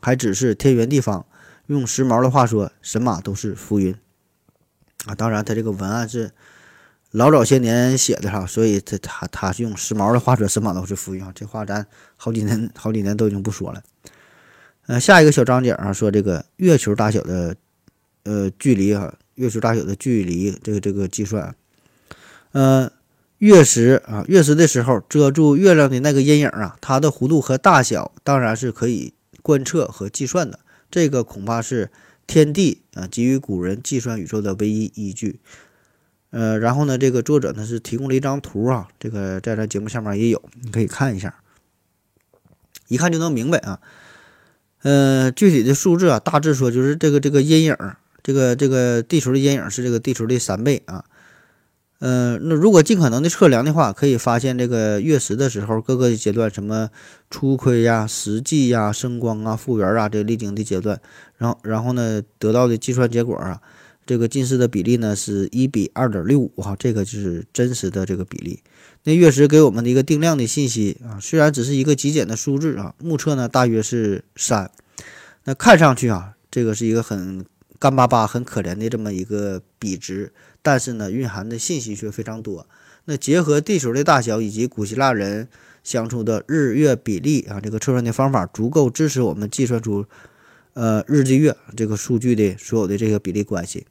[0.00, 1.24] 还只是天圆地方，
[1.68, 3.94] 用时髦的话说，神马都是浮云
[5.04, 5.14] 啊。
[5.14, 6.32] 当然，他这个文案是。
[7.12, 11.30] 老早些年写的哈，所以他他他是用时髦的话说，神马都是浮云啊。
[11.32, 13.82] 这话咱好几年好几年都已经不说了。
[14.86, 17.56] 呃，下一个小章节啊，说这个月球大小的
[18.24, 21.54] 呃距离哈，月球大小的距离这个这个计算，
[22.50, 22.90] 呃，
[23.38, 30.60] 月食啊，月食的时候遮住月亮的那个阴影啊，它的弧度和大小当然是可以观测和计算的。
[30.90, 31.90] 这个恐怕是
[32.26, 35.40] 天地啊给予古人计算宇宙的唯一依据。
[36.30, 41.34] 呃，然后呢，这个作者呢是提供了一张图啊，这个在咱节目下面也有，你可以看一下，
[42.88, 43.80] 一看就能明白啊。
[44.82, 47.76] 呃，具体的数字啊，大致说就是这个这个阴影，
[48.22, 51.04] 这个这个地球的阴影是这个地球的三倍啊。
[51.98, 56.90] 呃，那如果尽可能的测量的话，可以发现这个月食的时候各个阶段，什么
[57.30, 61.00] 初窥呀、实际呀、升光啊、复原啊，这历经的阶段，
[61.38, 63.60] 然后然后呢得到的计算结果啊。
[64.04, 68.62] 这个近视的比例呢是一比二点六五哈，这个就是真实的这个比例。
[69.02, 74.70] 那月食给我们的一个定量的信息啊，虽然只是一个极简的数字啊，目测呢大约是三。
[75.42, 77.44] 那看上去啊，这个是一个很
[77.80, 80.32] 干巴巴、很可怜的这么一个比值，
[80.66, 82.66] 但是呢，蕴含的信息却非常多。
[83.04, 85.46] 那结合地球的大小以及古希腊人
[85.84, 90.06] 相处的日月比例啊，这个测算的方法足够支持我们计算出
[90.72, 93.86] 呃日积月这个数据的所有的这个比例关系。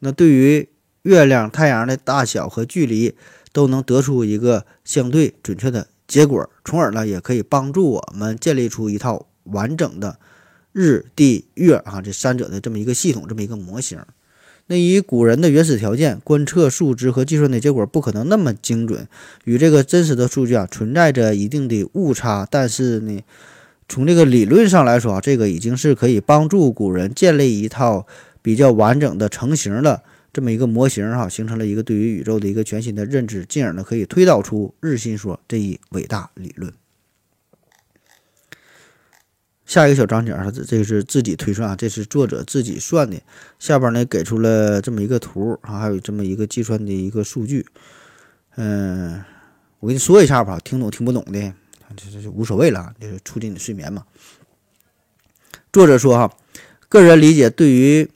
[0.00, 0.66] 那对于
[1.02, 3.14] 月亮、太阳的大小和距离，
[3.52, 10.18] 都能得出一个相对准确的结果，从而呢，也可以帮助我们建立出一套完整的
[10.72, 14.00] 日、地、月啊这三者的这么一个系统，这么一个模型。
[14.66, 19.06] 那以古人的原始条件，观测数值和计算的结果不可能那么精准，
[19.44, 22.46] 与这个真实的数据啊存在着一定的误差。
[22.50, 23.20] 但是呢，
[23.88, 28.06] 从这个理论上来说啊，这个已经是可以帮助古人建立一套。
[28.44, 36.70] 比较完整的成型的这么一个模型哈，形成了一个对于宇宙的一个全新的认知，进而呢可以推导出日心说这一伟大理论。
[39.66, 43.20] 下一个小章节，它这这是自己推算啊，这是作者自己算的。
[43.58, 47.66] 下边呢给出了这么一个图啊，还有这么一个计算的一个数据。
[48.56, 49.24] 嗯，
[49.80, 51.52] 我跟你说一下吧，听懂听不懂的，
[51.96, 54.04] 这这就无所谓了，就是促进你睡眠嘛。
[55.72, 56.36] 作者说哈，
[56.88, 58.10] 个人理解对于。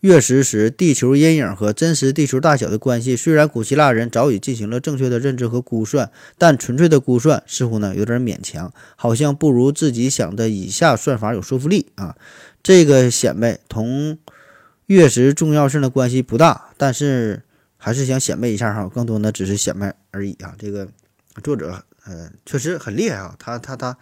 [0.00, 12.16] 月食时地球阴影和真实地球大小的关系，虽然古希腊人早已进行了正确的认知和估算，但纯粹的估算似乎呢有点勉强，好像不如自己想的以下算法有说服力啊。
[12.62, 14.16] 这个显摆同
[14.86, 17.42] 月食重要性的关系不大，但是
[17.76, 20.54] 还是想显摆一下哈，更多呢只是显摆而已啊。
[20.58, 20.88] 这个
[21.44, 23.94] 作者呃确实很厉害啊，他他他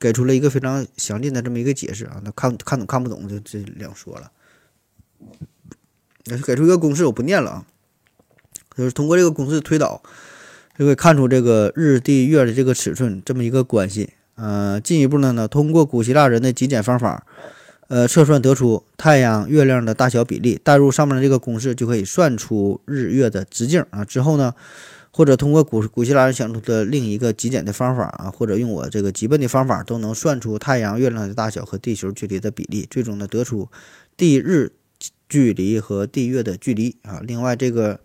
[0.00, 4.32] 给出了一个非常详尽的这么一个解释啊，那看看懂看不懂就这两说了。
[6.46, 7.66] 给出一个公式，我不念了啊。
[8.76, 10.02] 就是通过这个公式推导，
[10.76, 14.14] 就可以看出这个日、地、月的这个尺寸这么一个关系。
[14.34, 17.24] 呃，进一步呢呢，通过古希腊人的极简方法，
[17.86, 24.04] 呃，测算得出太阳、月亮的大小比例，代入上面的这个公式，就可以算出日月的直径啊。
[24.04, 24.52] 之后呢，
[25.12, 33.68] 或者通过古古希腊人想出的另一个极简的方法啊，或者用我这个极笨的方法，都能算出太阳、月亮的大小和地球距离的比例，最终呢，得出
[34.16, 34.72] 地日。
[35.34, 37.98] 距离和地月的距离啊，另外这个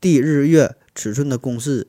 [0.00, 1.86] 地日月尺寸的公式，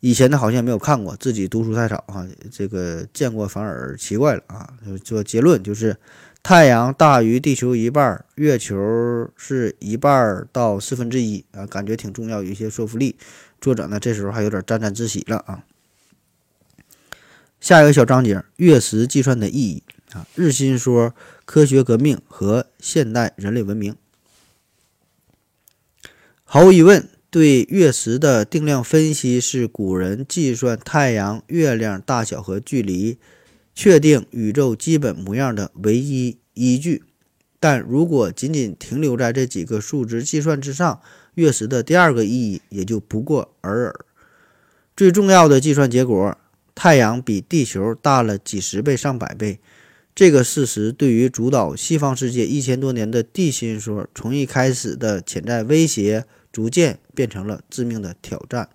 [0.00, 4.74] 以前呢好像没有看过，自己读书太少啊，这个见过反而奇怪了啊。
[5.04, 5.96] 做结论就是
[6.42, 13.14] 太阳大于地球一半，月球是一半到四分之一啊，感觉挺重要，有一些说服力。
[13.60, 15.62] 作者呢这时候还有点沾沾自喜了啊。
[17.60, 21.14] 下一个小章节，月食计算的意义啊，日心说。
[21.52, 23.96] 科学革命和现代人类文明，
[26.44, 33.18] 毫无疑问，对月食的定量分析是古人计算太阳、月亮大小和距离
[33.74, 37.02] 确定宇宙基本模样的唯一依据。
[37.58, 41.02] 但如果仅仅停留在这几个数值计算之上，
[41.34, 44.04] 月食的第二个意义也就不过尔尔。
[44.96, 46.38] 最重要的计算结果，
[46.76, 49.58] 太阳比地球大了几十倍、上百倍。
[50.20, 58.68] 这个事实对于主导西方世界一千多年的地心说，从一开始的潜在威胁，逐渐变成了致命的挑战。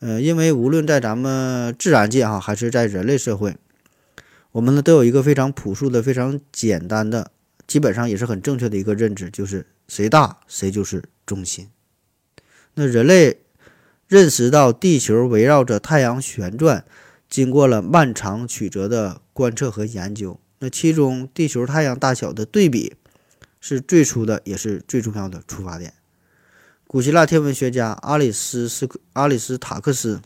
[0.00, 3.56] 呃，因为无论在咱们自然界哈，还是在人类社会，
[4.52, 7.30] 我们呢都有一个非常朴素的、非常简单的，
[7.66, 11.68] 基本上也是很正确的一个认知，就是谁大谁就是中心。
[12.74, 13.38] 那人类
[14.06, 16.84] 认识到地球围绕着太阳旋转，
[17.30, 20.38] 经过了漫长曲折的观测和研究。
[20.60, 22.94] 那其中，地球太阳大小的对比
[23.60, 25.94] 是最初的，也是最重要的出发点。
[26.86, 30.20] 古希腊天文学家阿里斯斯阿里斯塔克斯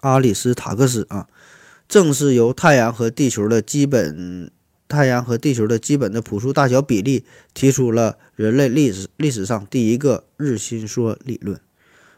[0.00, 1.28] 阿里斯塔克斯啊，
[1.88, 4.50] 正是由太阳和地球的基本
[4.88, 11.60] 太阳和地球的基本的朴素大小比例，提出了人类历史历史上第一个日心说理论。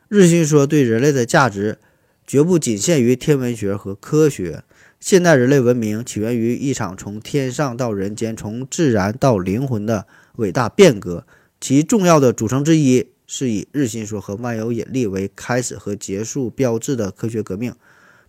[0.08, 1.78] 日心说对人类的价值，
[2.26, 4.64] 绝不仅限于天文学和科学。
[4.98, 10.06] 现代人类文明起源于一场从天上到人间、从自然到灵魂的
[10.36, 11.26] 伟大变革，
[11.60, 17.74] 其重要的组成之一是以日心说和万有引力为开始和结束标志的科学革命。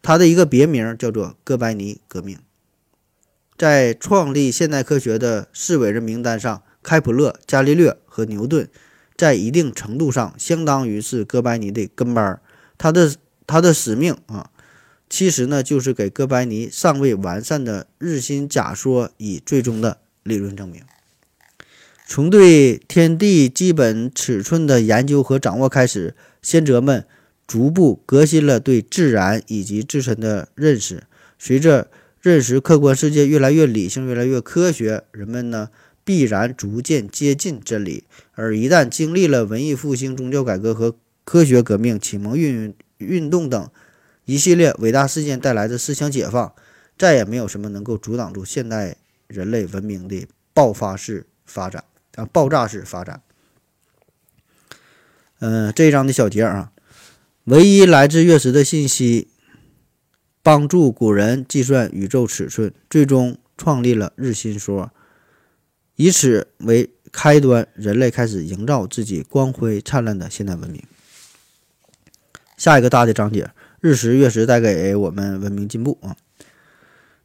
[0.02, 2.38] 它的一个别名叫做哥白尼革命。
[3.58, 8.70] 在创立现代科学的四伟人名单上，开普勒、伽利略和牛顿
[9.16, 12.42] 在一定程度上相当于是哥白尼的跟班儿。
[12.78, 13.16] 他的
[13.48, 14.52] 他的使命啊。
[15.10, 20.82] 其实呢，就是给哥白尼尚未完善的日心假说以最终的理论证明。
[22.06, 27.06] 从对天地基本尺寸的研究和掌握开始，先哲们
[27.46, 31.04] 逐步革新了对自然以及自身的认识。
[31.40, 31.90] 随着
[32.22, 35.70] 认识客观世界越来越理性、越来越科学，人们呢
[36.04, 38.04] 必然逐渐接近真理。
[38.34, 43.70] 而一旦经历了文艺复兴、宗教改革和科学革命、启蒙运运动等。
[44.28, 46.54] 一系列伟大事件带来的思想解放，
[46.98, 51.86] 再也没有什么能够阻挡住现代人类文明的爆发式发展
[52.16, 53.22] 啊，爆炸式发展。
[55.40, 56.74] 嗯，这一章的小节啊，
[57.46, 59.30] 唯一来自月食的信息，
[60.44, 64.92] 帮助古人计算宇宙尺寸，最终创立了日心说，
[65.96, 70.84] 以此为开端，人类开始营造自己光辉灿烂的现代文明。
[72.58, 73.52] 下一个大的章节。
[73.80, 76.16] 日食月食带给我们文明进步啊，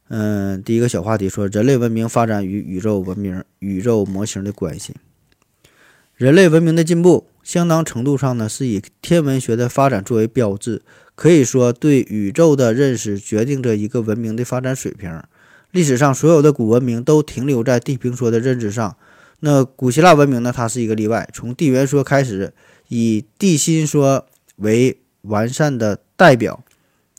[0.09, 4.93] 嗯，第一个小话题说人类文明发展与宇宙文明、宇宙模型的关系。
[6.15, 10.83] 人类文明的进步，相当程度上呢是以天文学的发展作为标志，
[11.15, 15.23] 可以说对宇宙的认识决定着一个文明的发展水平。
[15.71, 18.95] 历史上所有的古文明都停留在地平说的认知上，
[19.39, 22.53] 那古希腊文明呢，它是一个例外，从地缘说开始，
[22.89, 25.99] 以地心说为完善的。
[26.15, 26.63] 代表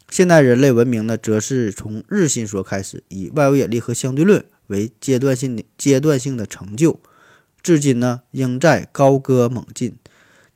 [0.09, 7.01] 现代人类文明呢，则是从日心说开始，以万有引力和相对论为阶段性的阶段性的成就，
[7.63, 9.97] 至今呢仍在高歌猛进。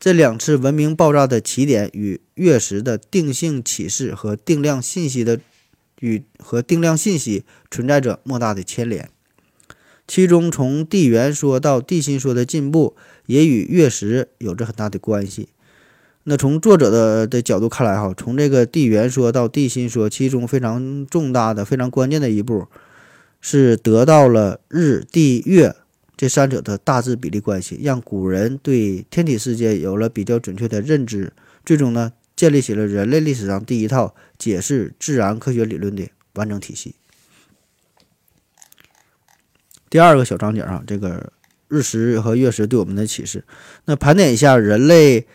[0.01, 5.41] 这两次文明爆炸的起点与月食的定性启示和定量信息的
[6.01, 9.11] 与和定量信息存在着莫大的牵连，
[10.07, 15.49] 其中从地缘说到地心说的进步，也与月食有着很大的关系。
[16.25, 22.67] 那从作者的的角度看来，哈，从这个地缘说到地心说，其中非常重大的、非常关键的一步，
[23.41, 25.75] 是得到了日、地、月
[26.19, 31.33] 这三者的大致比例关系，让古人对天体世界有了比较准确的认知，
[31.65, 36.95] 最终呢，建立起了人类历史上第一套解释自然科学理论的完整体系。
[39.89, 41.33] 第二个小章节啊，这个
[41.69, 43.45] 日食和月食对我们的启示，
[43.87, 45.27] 那盘点一下人类。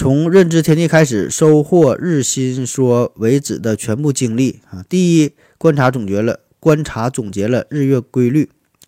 [0.00, 4.84] 从认知天地开始，收获日心说为止的全部经历啊。
[4.88, 8.44] 第一，观察总结了观察总结了日月规律；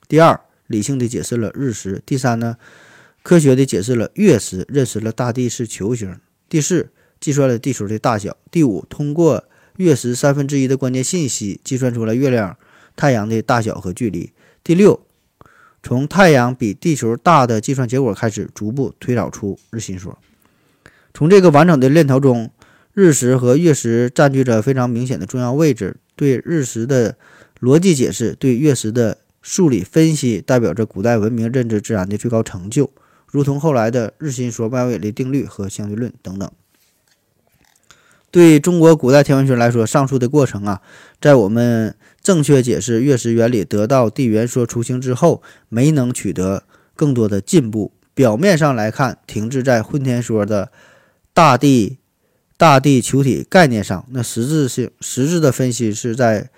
[0.07, 2.57] 第二，理性的解释了日食；第三呢，
[3.25, 6.13] 科学的解释了月食，认识了大地是球形；
[6.49, 9.43] 第四，计算了地球的大小；第五，通过
[9.79, 12.57] 月食三分之一的关键信息，计算出了月亮、
[12.95, 14.31] 太阳的大小和距离；
[14.63, 15.05] 第六，
[15.83, 20.17] 从太阳比地球大的计算结果开始，逐步推导出日心说。
[21.21, 22.51] 从这个完整的链条中，
[22.95, 25.99] 日食和月食占据着非常明显的重要位置。
[26.17, 27.19] 对日食的
[27.61, 32.89] 逻辑解释，对月食的数理分析，代表着古代文明认知自然的最高成就，
[33.27, 36.51] 如同后来的日心说、万有引力定律和相对论等等。
[38.31, 40.81] 对中国古代天文学来说，上述的过程啊，
[41.21, 46.63] 在我们正确解释月食原理、得到地缘说雏形之后，没能取得
[46.97, 47.93] 更多的进步。
[48.15, 50.71] 表面上来看，停滞在混天说的
[51.41, 51.97] 大地、
[52.59, 56.51] 大地球体概念上，那实质性、实质的分析是在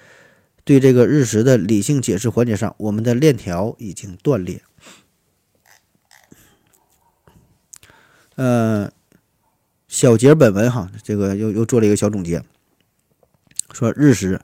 [0.65, 4.61] 对这个日食的理性解释环节上，我们的链条已经断裂。
[8.35, 8.91] 呃，
[9.87, 12.43] 小节本文哈，这个又又做了一个小总结，
[13.71, 14.41] 说日食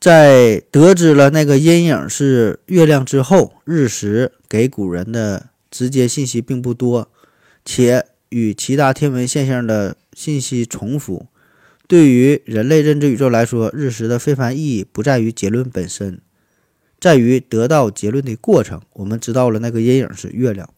[0.00, 7.08] 在得知了那个阴影是月亮之后，日食给古人的直接信息并不多，
[7.64, 11.28] 且与其他天文现象的信息重复。
[11.86, 16.20] 对于人类认知宇宙来说，日食的非凡意义不在于结论本身，
[16.98, 18.82] 在于得到结论的过程。
[18.94, 20.68] 我们知道了那个阴影是月亮。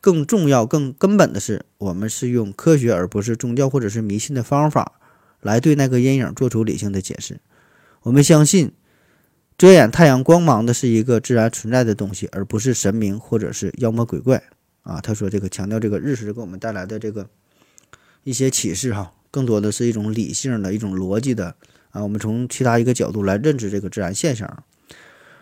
[0.00, 4.94] 更重要、更根本的是，我们是用科学而不是宗教或者是迷信的方法
[5.40, 7.38] 来对那个阴影做出理性的解释。
[8.02, 8.72] 我们相信，
[9.56, 14.42] 遮掩太阳光芒的是一个自然存在的东西，而不是神明或者是妖魔鬼怪。
[14.82, 17.28] 啊，他说这个强调这个日食给我们带来的这个
[18.24, 21.54] 一些启示，哈，更多的是一种理性的一种逻辑的
[21.90, 24.64] 啊，我们从其他一个角度来认知这个自然现象。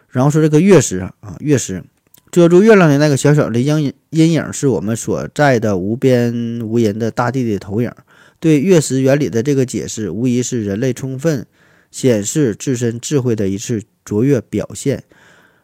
[0.09, 1.85] 然后说这个月食啊，月食。
[2.31, 7.91] 遮住月亮的那个小小的阴，阴影是我们所在的无边无垠的大地的投影。
[8.39, 11.47] 对月食原理的这个解释，无疑是人类充分
[11.91, 15.05] 显示自身智慧的一次卓越表现。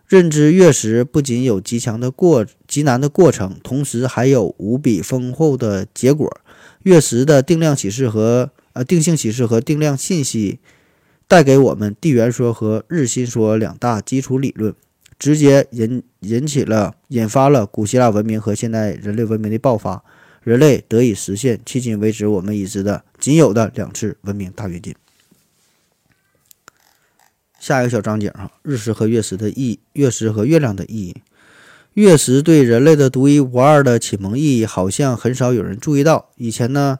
[0.07, 6.31] 认知月食不仅有极强的过极难的过程，同时还有无比丰厚的结果。
[6.83, 10.59] 月食的定量启示和呃定性启示和定量信息，
[11.27, 14.75] 带给我们地缘说和日心说两大基础理论。
[15.17, 20.05] 直接引引起了、引发了古希腊文明和现代人类文明的爆发，
[20.43, 24.95] 人类得以实现迄今为止我们已知的仅有的两次文明大跃进。
[27.65, 31.17] 下一个小章节哈，日食和月食的意义，月食和月亮的意义。
[31.95, 36.29] 月食对人类的独一无二的启蒙意义，好像很少有人注意到。
[36.37, 36.99] 以前呢，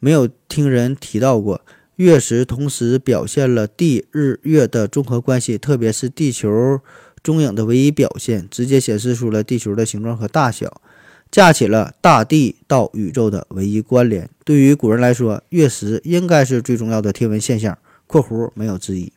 [0.00, 1.60] 没有听人提到过。
[1.94, 6.80] 月食同时表现了地、日、月的综合关系，特别是地球。
[7.22, 10.82] 中影的唯一表现，直接显示出了地球的形状和大小，
[11.30, 14.28] 架起了大地到宇宙的唯一关联。
[14.44, 19.12] 对于古人来说，月食应该是最重要的天文现象（括弧没有之一）。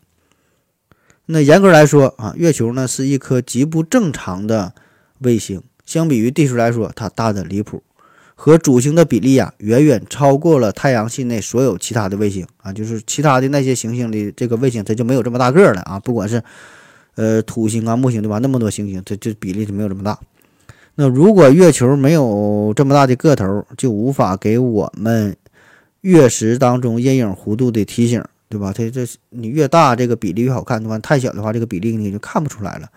[1.26, 4.74] 那严格来说啊，月球呢是一颗极不正常的
[5.20, 7.82] 卫星，相比于地球来说，它大的离谱，
[8.36, 16.44] 和主星的比例啊，远远超过了太阳系内所有其他的卫星啊，就是其他的那些行星的这个卫星，它就没有这么大个了啊，不管是。
[17.16, 18.40] 呃，土星啊，木星对吧？
[18.40, 20.18] 那么多行星，这这比例就没有这么大。
[20.96, 25.38] 那如果月球没有这么大的个头，就无法给我们
[26.02, 28.74] 月食当中阴影弧度的提醒，对吧？
[28.74, 31.00] 它这你越大，这个比例越好看，对吧？
[31.00, 32.90] 太小的话，这个比例你就看不出来了。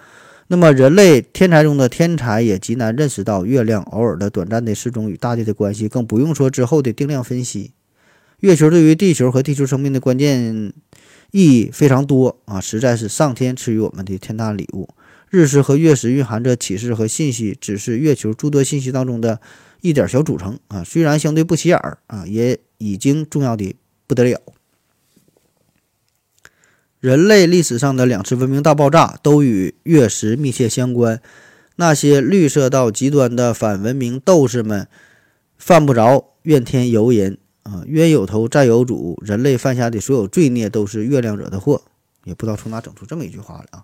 [0.49, 7.72] 那么人类天才中的天才也极难认识到月亮偶尔的短暂的失踪与大地的关系，更不用说之后的定量分析。
[8.40, 10.72] 月球对于地球和地球生命的关键。
[11.32, 14.88] 意义非常多啊，实在是上天赐予我们的天大礼物。
[15.28, 19.40] 日食和月食蕴含着启示和信息，只是月球诸多信息当中的
[19.80, 20.84] 一点小组成啊。
[20.84, 23.74] 虽然相对不起眼啊，也已经重要的
[24.07, 24.40] 不得了。
[27.07, 31.22] 人类历史上的两次文明大爆炸都与月食密切相关。
[31.76, 34.88] 那些绿色到极端的反文明斗士们，
[35.57, 37.38] 犯不着怨天尤人。
[37.62, 41.82] 啊，冤有头债有主，人类犯下的所有罪孽都是月亮惹的祸，
[42.24, 43.82] 也不知道从哪整出这么一句话来啊。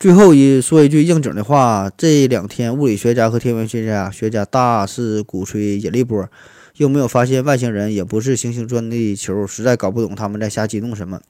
[0.00, 6.26] 最后一说一句应景的话，这两天物理学家和天文学家学家大肆鼓吹引力波，
[6.78, 9.46] 有没有发现外星人也不是行星转地球？
[9.46, 11.20] 实在搞不懂他们在瞎激动什么。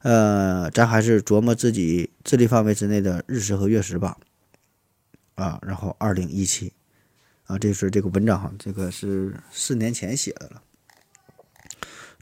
[0.00, 4.18] 呃，咱还是琢磨自己智力范围之内的日食和月食吧。
[5.34, 6.72] 啊，然后二零一七。
[7.44, 10.62] 啊，这是这个文章哈，这个是四年前写的了。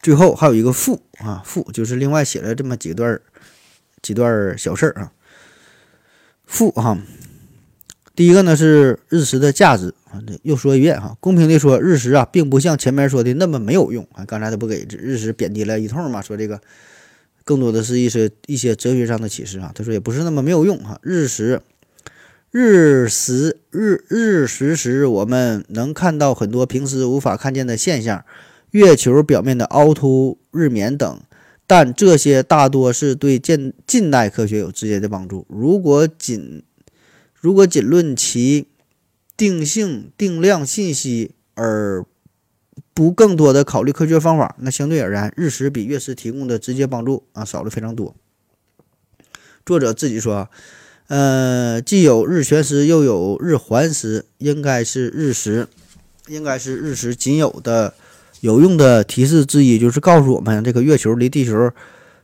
[0.00, 3.20] 最后还有一个附啊，附就是另外写了这么几段
[4.00, 5.12] 几段小事儿啊。
[6.46, 6.96] 附哈，
[8.14, 14.24] 第一个呢是日食的价值啊，又说一遍哈，公平的说，日食啊并不像前面说的那么没有用啊。
[14.24, 16.60] 刚才他不给日食贬低了一通嘛，说这个
[17.44, 19.72] 更多的是一些一些哲学上的启示啊。
[19.74, 21.60] 他说也不是那么没有用哈，日食。
[22.52, 28.24] 日食日日食时，我们能看到很多平时无法看见的现象，
[28.72, 31.20] 月球表面的凹凸、日冕等。
[31.68, 35.46] 但这些大多是对近近代科学有直接的帮助。
[35.48, 36.64] 如果仅
[37.36, 38.66] 如果仅论其
[39.40, 42.04] 定性、定量信息，而
[42.92, 48.14] 不更多的考虑科学方法，那相对而言，日食比月食提供的直接帮助啊少了非常多。
[49.64, 50.50] 作者自己说，
[51.06, 55.68] 呃，既有日全食，又有日环食，应该是日食，
[56.28, 57.94] 应该是日食仅有的
[58.40, 61.72] 有用的提示之一，就是告诉我们这个月球离地球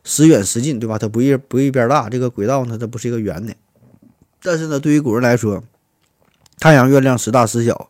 [0.03, 0.99] 时远时近，对吧？
[0.99, 3.55] 它不一不一边大，这个轨道呢，它不是一个圆的。
[4.43, 5.63] 但是呢，对于古人来说，
[6.59, 7.89] 太阳、月亮时大时小。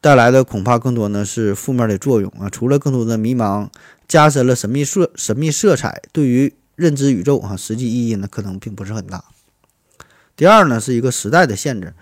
[0.00, 2.48] 带来的恐怕更多呢是负面的作用啊！
[2.48, 3.68] 除了更多的迷茫，
[4.06, 9.24] 加深了神秘色神秘色彩，对于认知宇宙啊实际意义呢可能并不是很大。
[10.36, 11.94] 第二呢是一个时代的限制，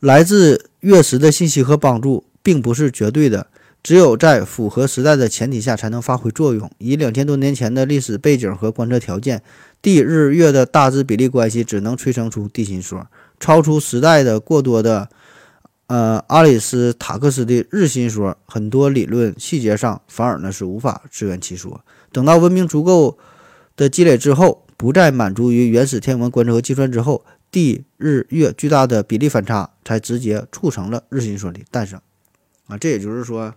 [0.00, 3.46] 来自月食的信息和帮助并不是绝对的，
[3.80, 6.68] 只有在符合时代的前提下才能发挥作用。
[6.78, 9.40] 以两千多年前的历史背景和观测条件，
[9.80, 13.06] 地日月的大致比例关系只能催生出地心说，
[13.38, 15.08] 超出时代的过多的。
[15.88, 21.80] 呃，阿里斯塔克斯的日心说，很多理论细节上反而呢是无法自圆其说。
[22.10, 23.16] 等到文明足够
[23.76, 32.00] 的积累之后，不再满足于原始天文观测和计算之后，地日月巨大的比例反差才直接促成了日心说的诞生。
[32.66, 33.54] 啊，这也就是说，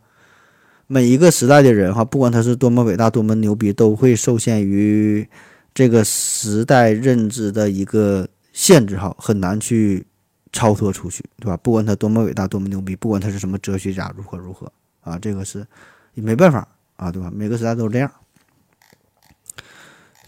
[0.85, 5.27] 每一个时代的人哈，不管他是多么伟大、多么牛逼，都会受限于
[5.73, 10.05] 这个时代认知的一个限制哈，很难去。
[10.51, 11.57] 超脱出去，对吧？
[11.57, 14.71] 不管他多么伟大，多么牛逼，不管他是什么哲学家，如何如何
[15.01, 15.65] 啊，这个是
[16.13, 17.31] 也没办法啊，对吧？
[17.33, 18.11] 每个时代都是这样。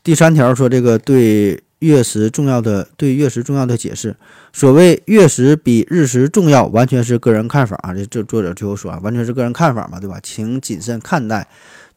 [0.03, 4.15] 第三条说这个对月食重要的对月食重要的解释，
[4.53, 7.93] 所谓月食比日食重要，完全是个人看法啊。
[7.93, 10.19] 这这作者最后说啊，完全是个人看法嘛，对吧？
[10.21, 11.47] 请谨慎看待。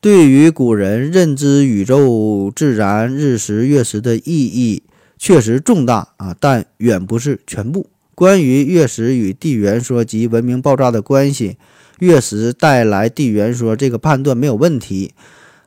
[0.00, 4.82] 对于古人认知宇宙自然日食月食的意义
[5.16, 7.88] 确实重大啊，但远不是全部。
[8.14, 11.56] 关于月食与地缘说及文明爆炸的关系，
[11.98, 15.12] 月食带来地缘说这个判断没有问题。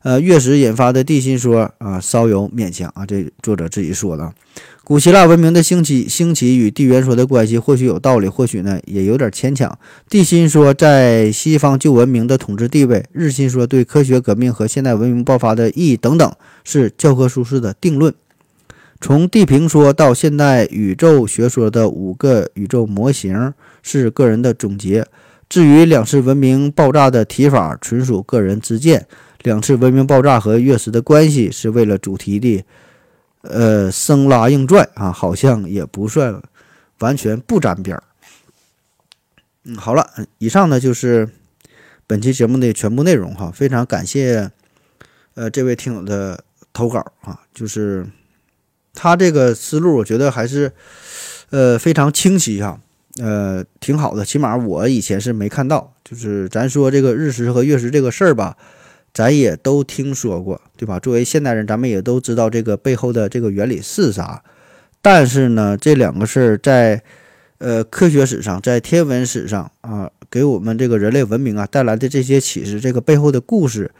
[0.03, 3.05] 呃，月食引发的地心说啊，稍有勉强啊。
[3.05, 4.31] 这作者自己说的。
[4.85, 9.77] 古希腊文明的兴起，兴起与地缘说的关系或许有道理，或许呢也有点牵强。
[10.07, 16.31] 地心说在西方旧文明的统治地位，日心说对科学革命和现代文明爆发的意义等等，
[16.63, 18.13] 是教科书式的定论。
[18.99, 25.05] 从地平说到现代宇宙学说的五个宇宙模型是个人的总结。
[25.47, 29.07] 至于两次文明爆炸的提法，纯属个人之见。
[29.43, 32.65] 两次文明爆炸和月食的关系是为了主题的，
[33.41, 36.41] 呃，生拉硬拽啊，好像也不算
[36.99, 38.03] 完全不沾边儿。
[39.63, 41.29] 嗯，好了，以上呢就是
[42.07, 43.51] 本期节目的全部内容哈。
[43.53, 44.51] 非常感谢
[45.35, 46.43] 呃这位听友的
[46.73, 48.05] 投稿啊，就是。
[48.99, 50.71] 他这个思路，我觉得还是，
[51.51, 52.79] 呃，非常清晰哈，
[53.21, 54.25] 呃，挺好的。
[54.25, 58.57] 起码我以前是没看到，就是咱说这个日食和月食这个事儿吧，
[59.13, 60.99] 咱也都听说过，对吧？
[60.99, 64.41] 作为现代人，咱们也都知道这个背后的这个原理是啥。
[64.99, 67.03] 但是呢，这两个事儿在，
[67.59, 73.91] 呃，科学史上，在天文史上啊，给我们这个人类文明啊带来的这些启示，这个背后的故事。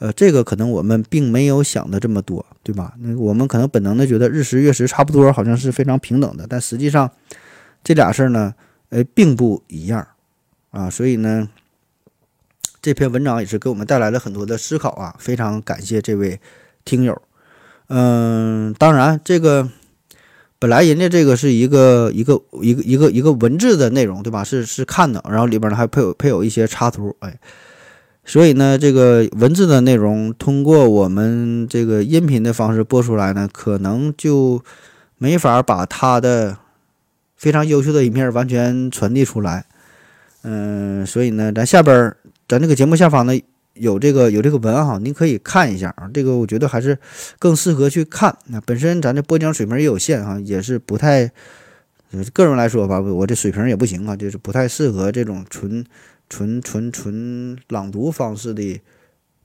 [0.00, 2.94] 呃，这个可能我们并没有想的这么多，对吧？
[3.00, 7.10] 那我们可能本能的觉得日食月食差不多，好像是非常平等的，但实际上
[7.84, 8.54] 这俩事儿呢，
[8.88, 10.08] 呃，并不一样
[10.70, 10.88] 啊。
[10.88, 11.50] 所以呢，
[12.80, 15.14] 这篇文章也是给我们带来了很多的思考啊。
[15.18, 16.40] 非常感谢这位
[16.86, 17.20] 听友。
[17.88, 19.68] 嗯，当然，这个
[20.58, 24.42] 本来人家这个是一个一个一个一个一个文字的内容，对吧？
[24.42, 27.38] 是是看的，然后里边呢还配有配有一些插图，哎。
[28.30, 34.62] 所以呢，这个文字的内容通过我们这个音频的方式播出来呢，可能就
[35.18, 36.56] 没法把它的
[37.34, 39.64] 非常优秀的一面完全传递出来。
[40.42, 42.14] 嗯，所以呢，咱下边
[42.48, 43.36] 咱这个节目下方呢
[43.74, 46.08] 有这个有这个文案哈，您可以看一下啊。
[46.14, 46.96] 这个我觉得还是
[47.40, 48.38] 更适合去看。
[48.46, 51.28] 那本身咱这播讲水平也有限哈，也是不太，
[52.32, 55.84] 个人来说吧，我这水平也不行啊，就是不太适合这种纯。
[56.30, 58.80] 纯纯纯朗读方式的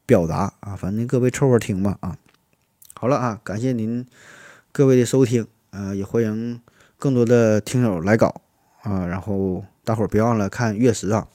[0.06, 2.16] 表达啊，反正各位凑合听吧啊。
[2.94, 4.06] 好了啊，感谢您
[4.72, 6.62] 各位的收听，呃，也欢迎
[6.98, 8.42] 更多的听友来搞
[8.84, 9.06] 啊。
[9.08, 11.28] 然后大伙儿别忘了看月食啊。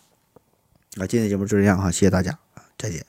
[0.97, 2.39] 啊，今天节目就这样哈，谢谢大家，
[2.79, 3.05] 再见。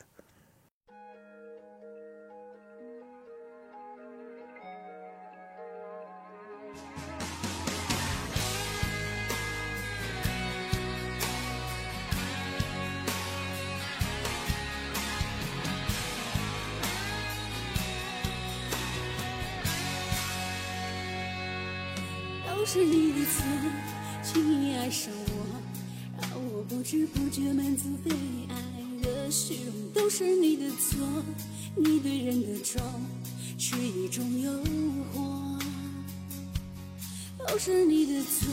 [30.21, 30.99] 是你的错，
[31.75, 32.79] 你对人的宠
[33.57, 34.51] 是一种诱
[35.11, 35.59] 惑，
[37.39, 38.47] 都是你的错，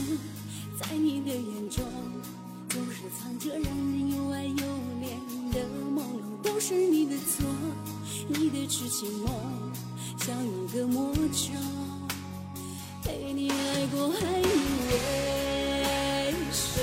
[0.81, 1.85] 在你的眼中
[2.71, 5.61] 总是藏着让人又爱又怜的
[5.95, 7.45] 朦胧，都是你的错，
[8.29, 9.31] 你的痴情梦
[10.17, 11.53] 像一个魔咒，
[13.05, 14.45] 被你爱过还以
[14.91, 16.83] 为谁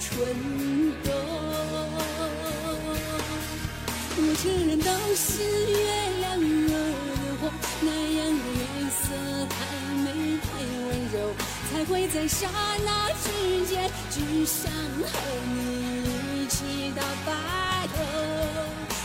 [0.00, 0.16] 蠢
[1.04, 1.27] 动。
[4.40, 5.76] 承认都是月
[6.20, 6.74] 亮惹的
[7.40, 9.02] 祸，那样的月色
[9.50, 9.56] 太
[10.04, 10.06] 美
[10.38, 10.46] 太
[10.86, 11.34] 温柔，
[11.72, 12.46] 才会在刹
[12.84, 15.10] 那之间只想和
[15.44, 17.28] 你一起到白
[17.88, 17.96] 头。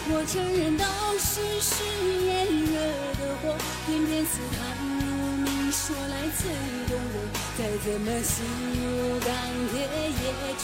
[0.06, 0.86] 我承认都
[1.18, 1.84] 是誓
[2.28, 2.76] 言惹
[3.18, 3.58] 的祸，
[3.88, 4.62] 偏偏似炭
[5.00, 5.02] 如
[5.42, 6.42] 你说来最
[6.88, 7.18] 动人，
[7.58, 8.46] 再怎么心
[8.78, 9.28] 如钢
[9.72, 10.64] 铁也成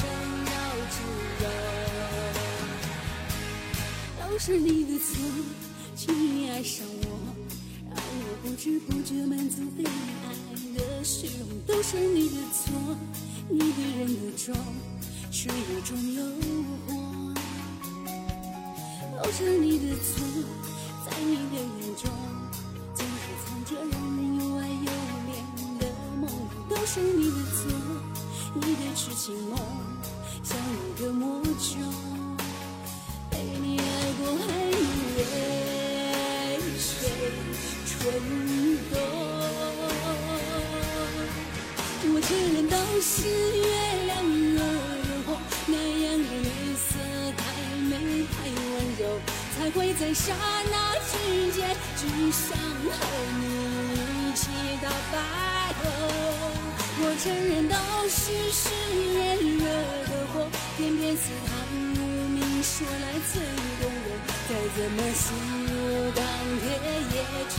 [4.40, 5.22] 是你的错，
[5.98, 7.06] 轻易爱上我，
[7.94, 9.90] 让我不知不觉满足被爱
[10.78, 11.46] 的虚荣。
[11.68, 12.74] 都是你的错，
[13.50, 14.56] 你对人的宠
[15.30, 16.24] 是一种诱
[16.88, 17.36] 惑。
[19.22, 20.26] 都是你的错，
[21.06, 22.10] 在你的眼中
[22.96, 24.90] 总是藏着让人又爱又
[25.28, 25.30] 怜
[25.80, 25.86] 的
[26.18, 26.32] 梦。
[26.70, 27.70] 都是你的错，
[28.56, 29.60] 你的痴情梦
[30.42, 32.19] 像一个魔咒。
[42.92, 43.70] 都是月
[44.08, 45.38] 亮惹的祸，
[45.68, 46.98] 那样的月色
[47.38, 47.42] 太
[47.88, 49.02] 美太温柔，
[49.56, 50.34] 才会在刹
[50.72, 52.92] 那之间只想和
[53.40, 53.46] 你
[53.94, 54.50] 一起
[54.82, 55.16] 到白
[55.80, 55.86] 头。
[57.02, 57.76] 我承认都
[58.10, 58.22] 是
[58.52, 58.74] 誓
[59.14, 59.64] 言惹
[60.10, 61.50] 的祸，偏偏似糖
[61.94, 62.00] 如
[62.34, 63.40] 蜜，说来最
[63.80, 64.10] 动人。
[64.50, 65.24] 再怎么心
[65.68, 65.72] 如
[66.12, 66.26] 钢
[66.60, 66.66] 铁，
[67.14, 67.16] 也
[67.50, 67.56] 成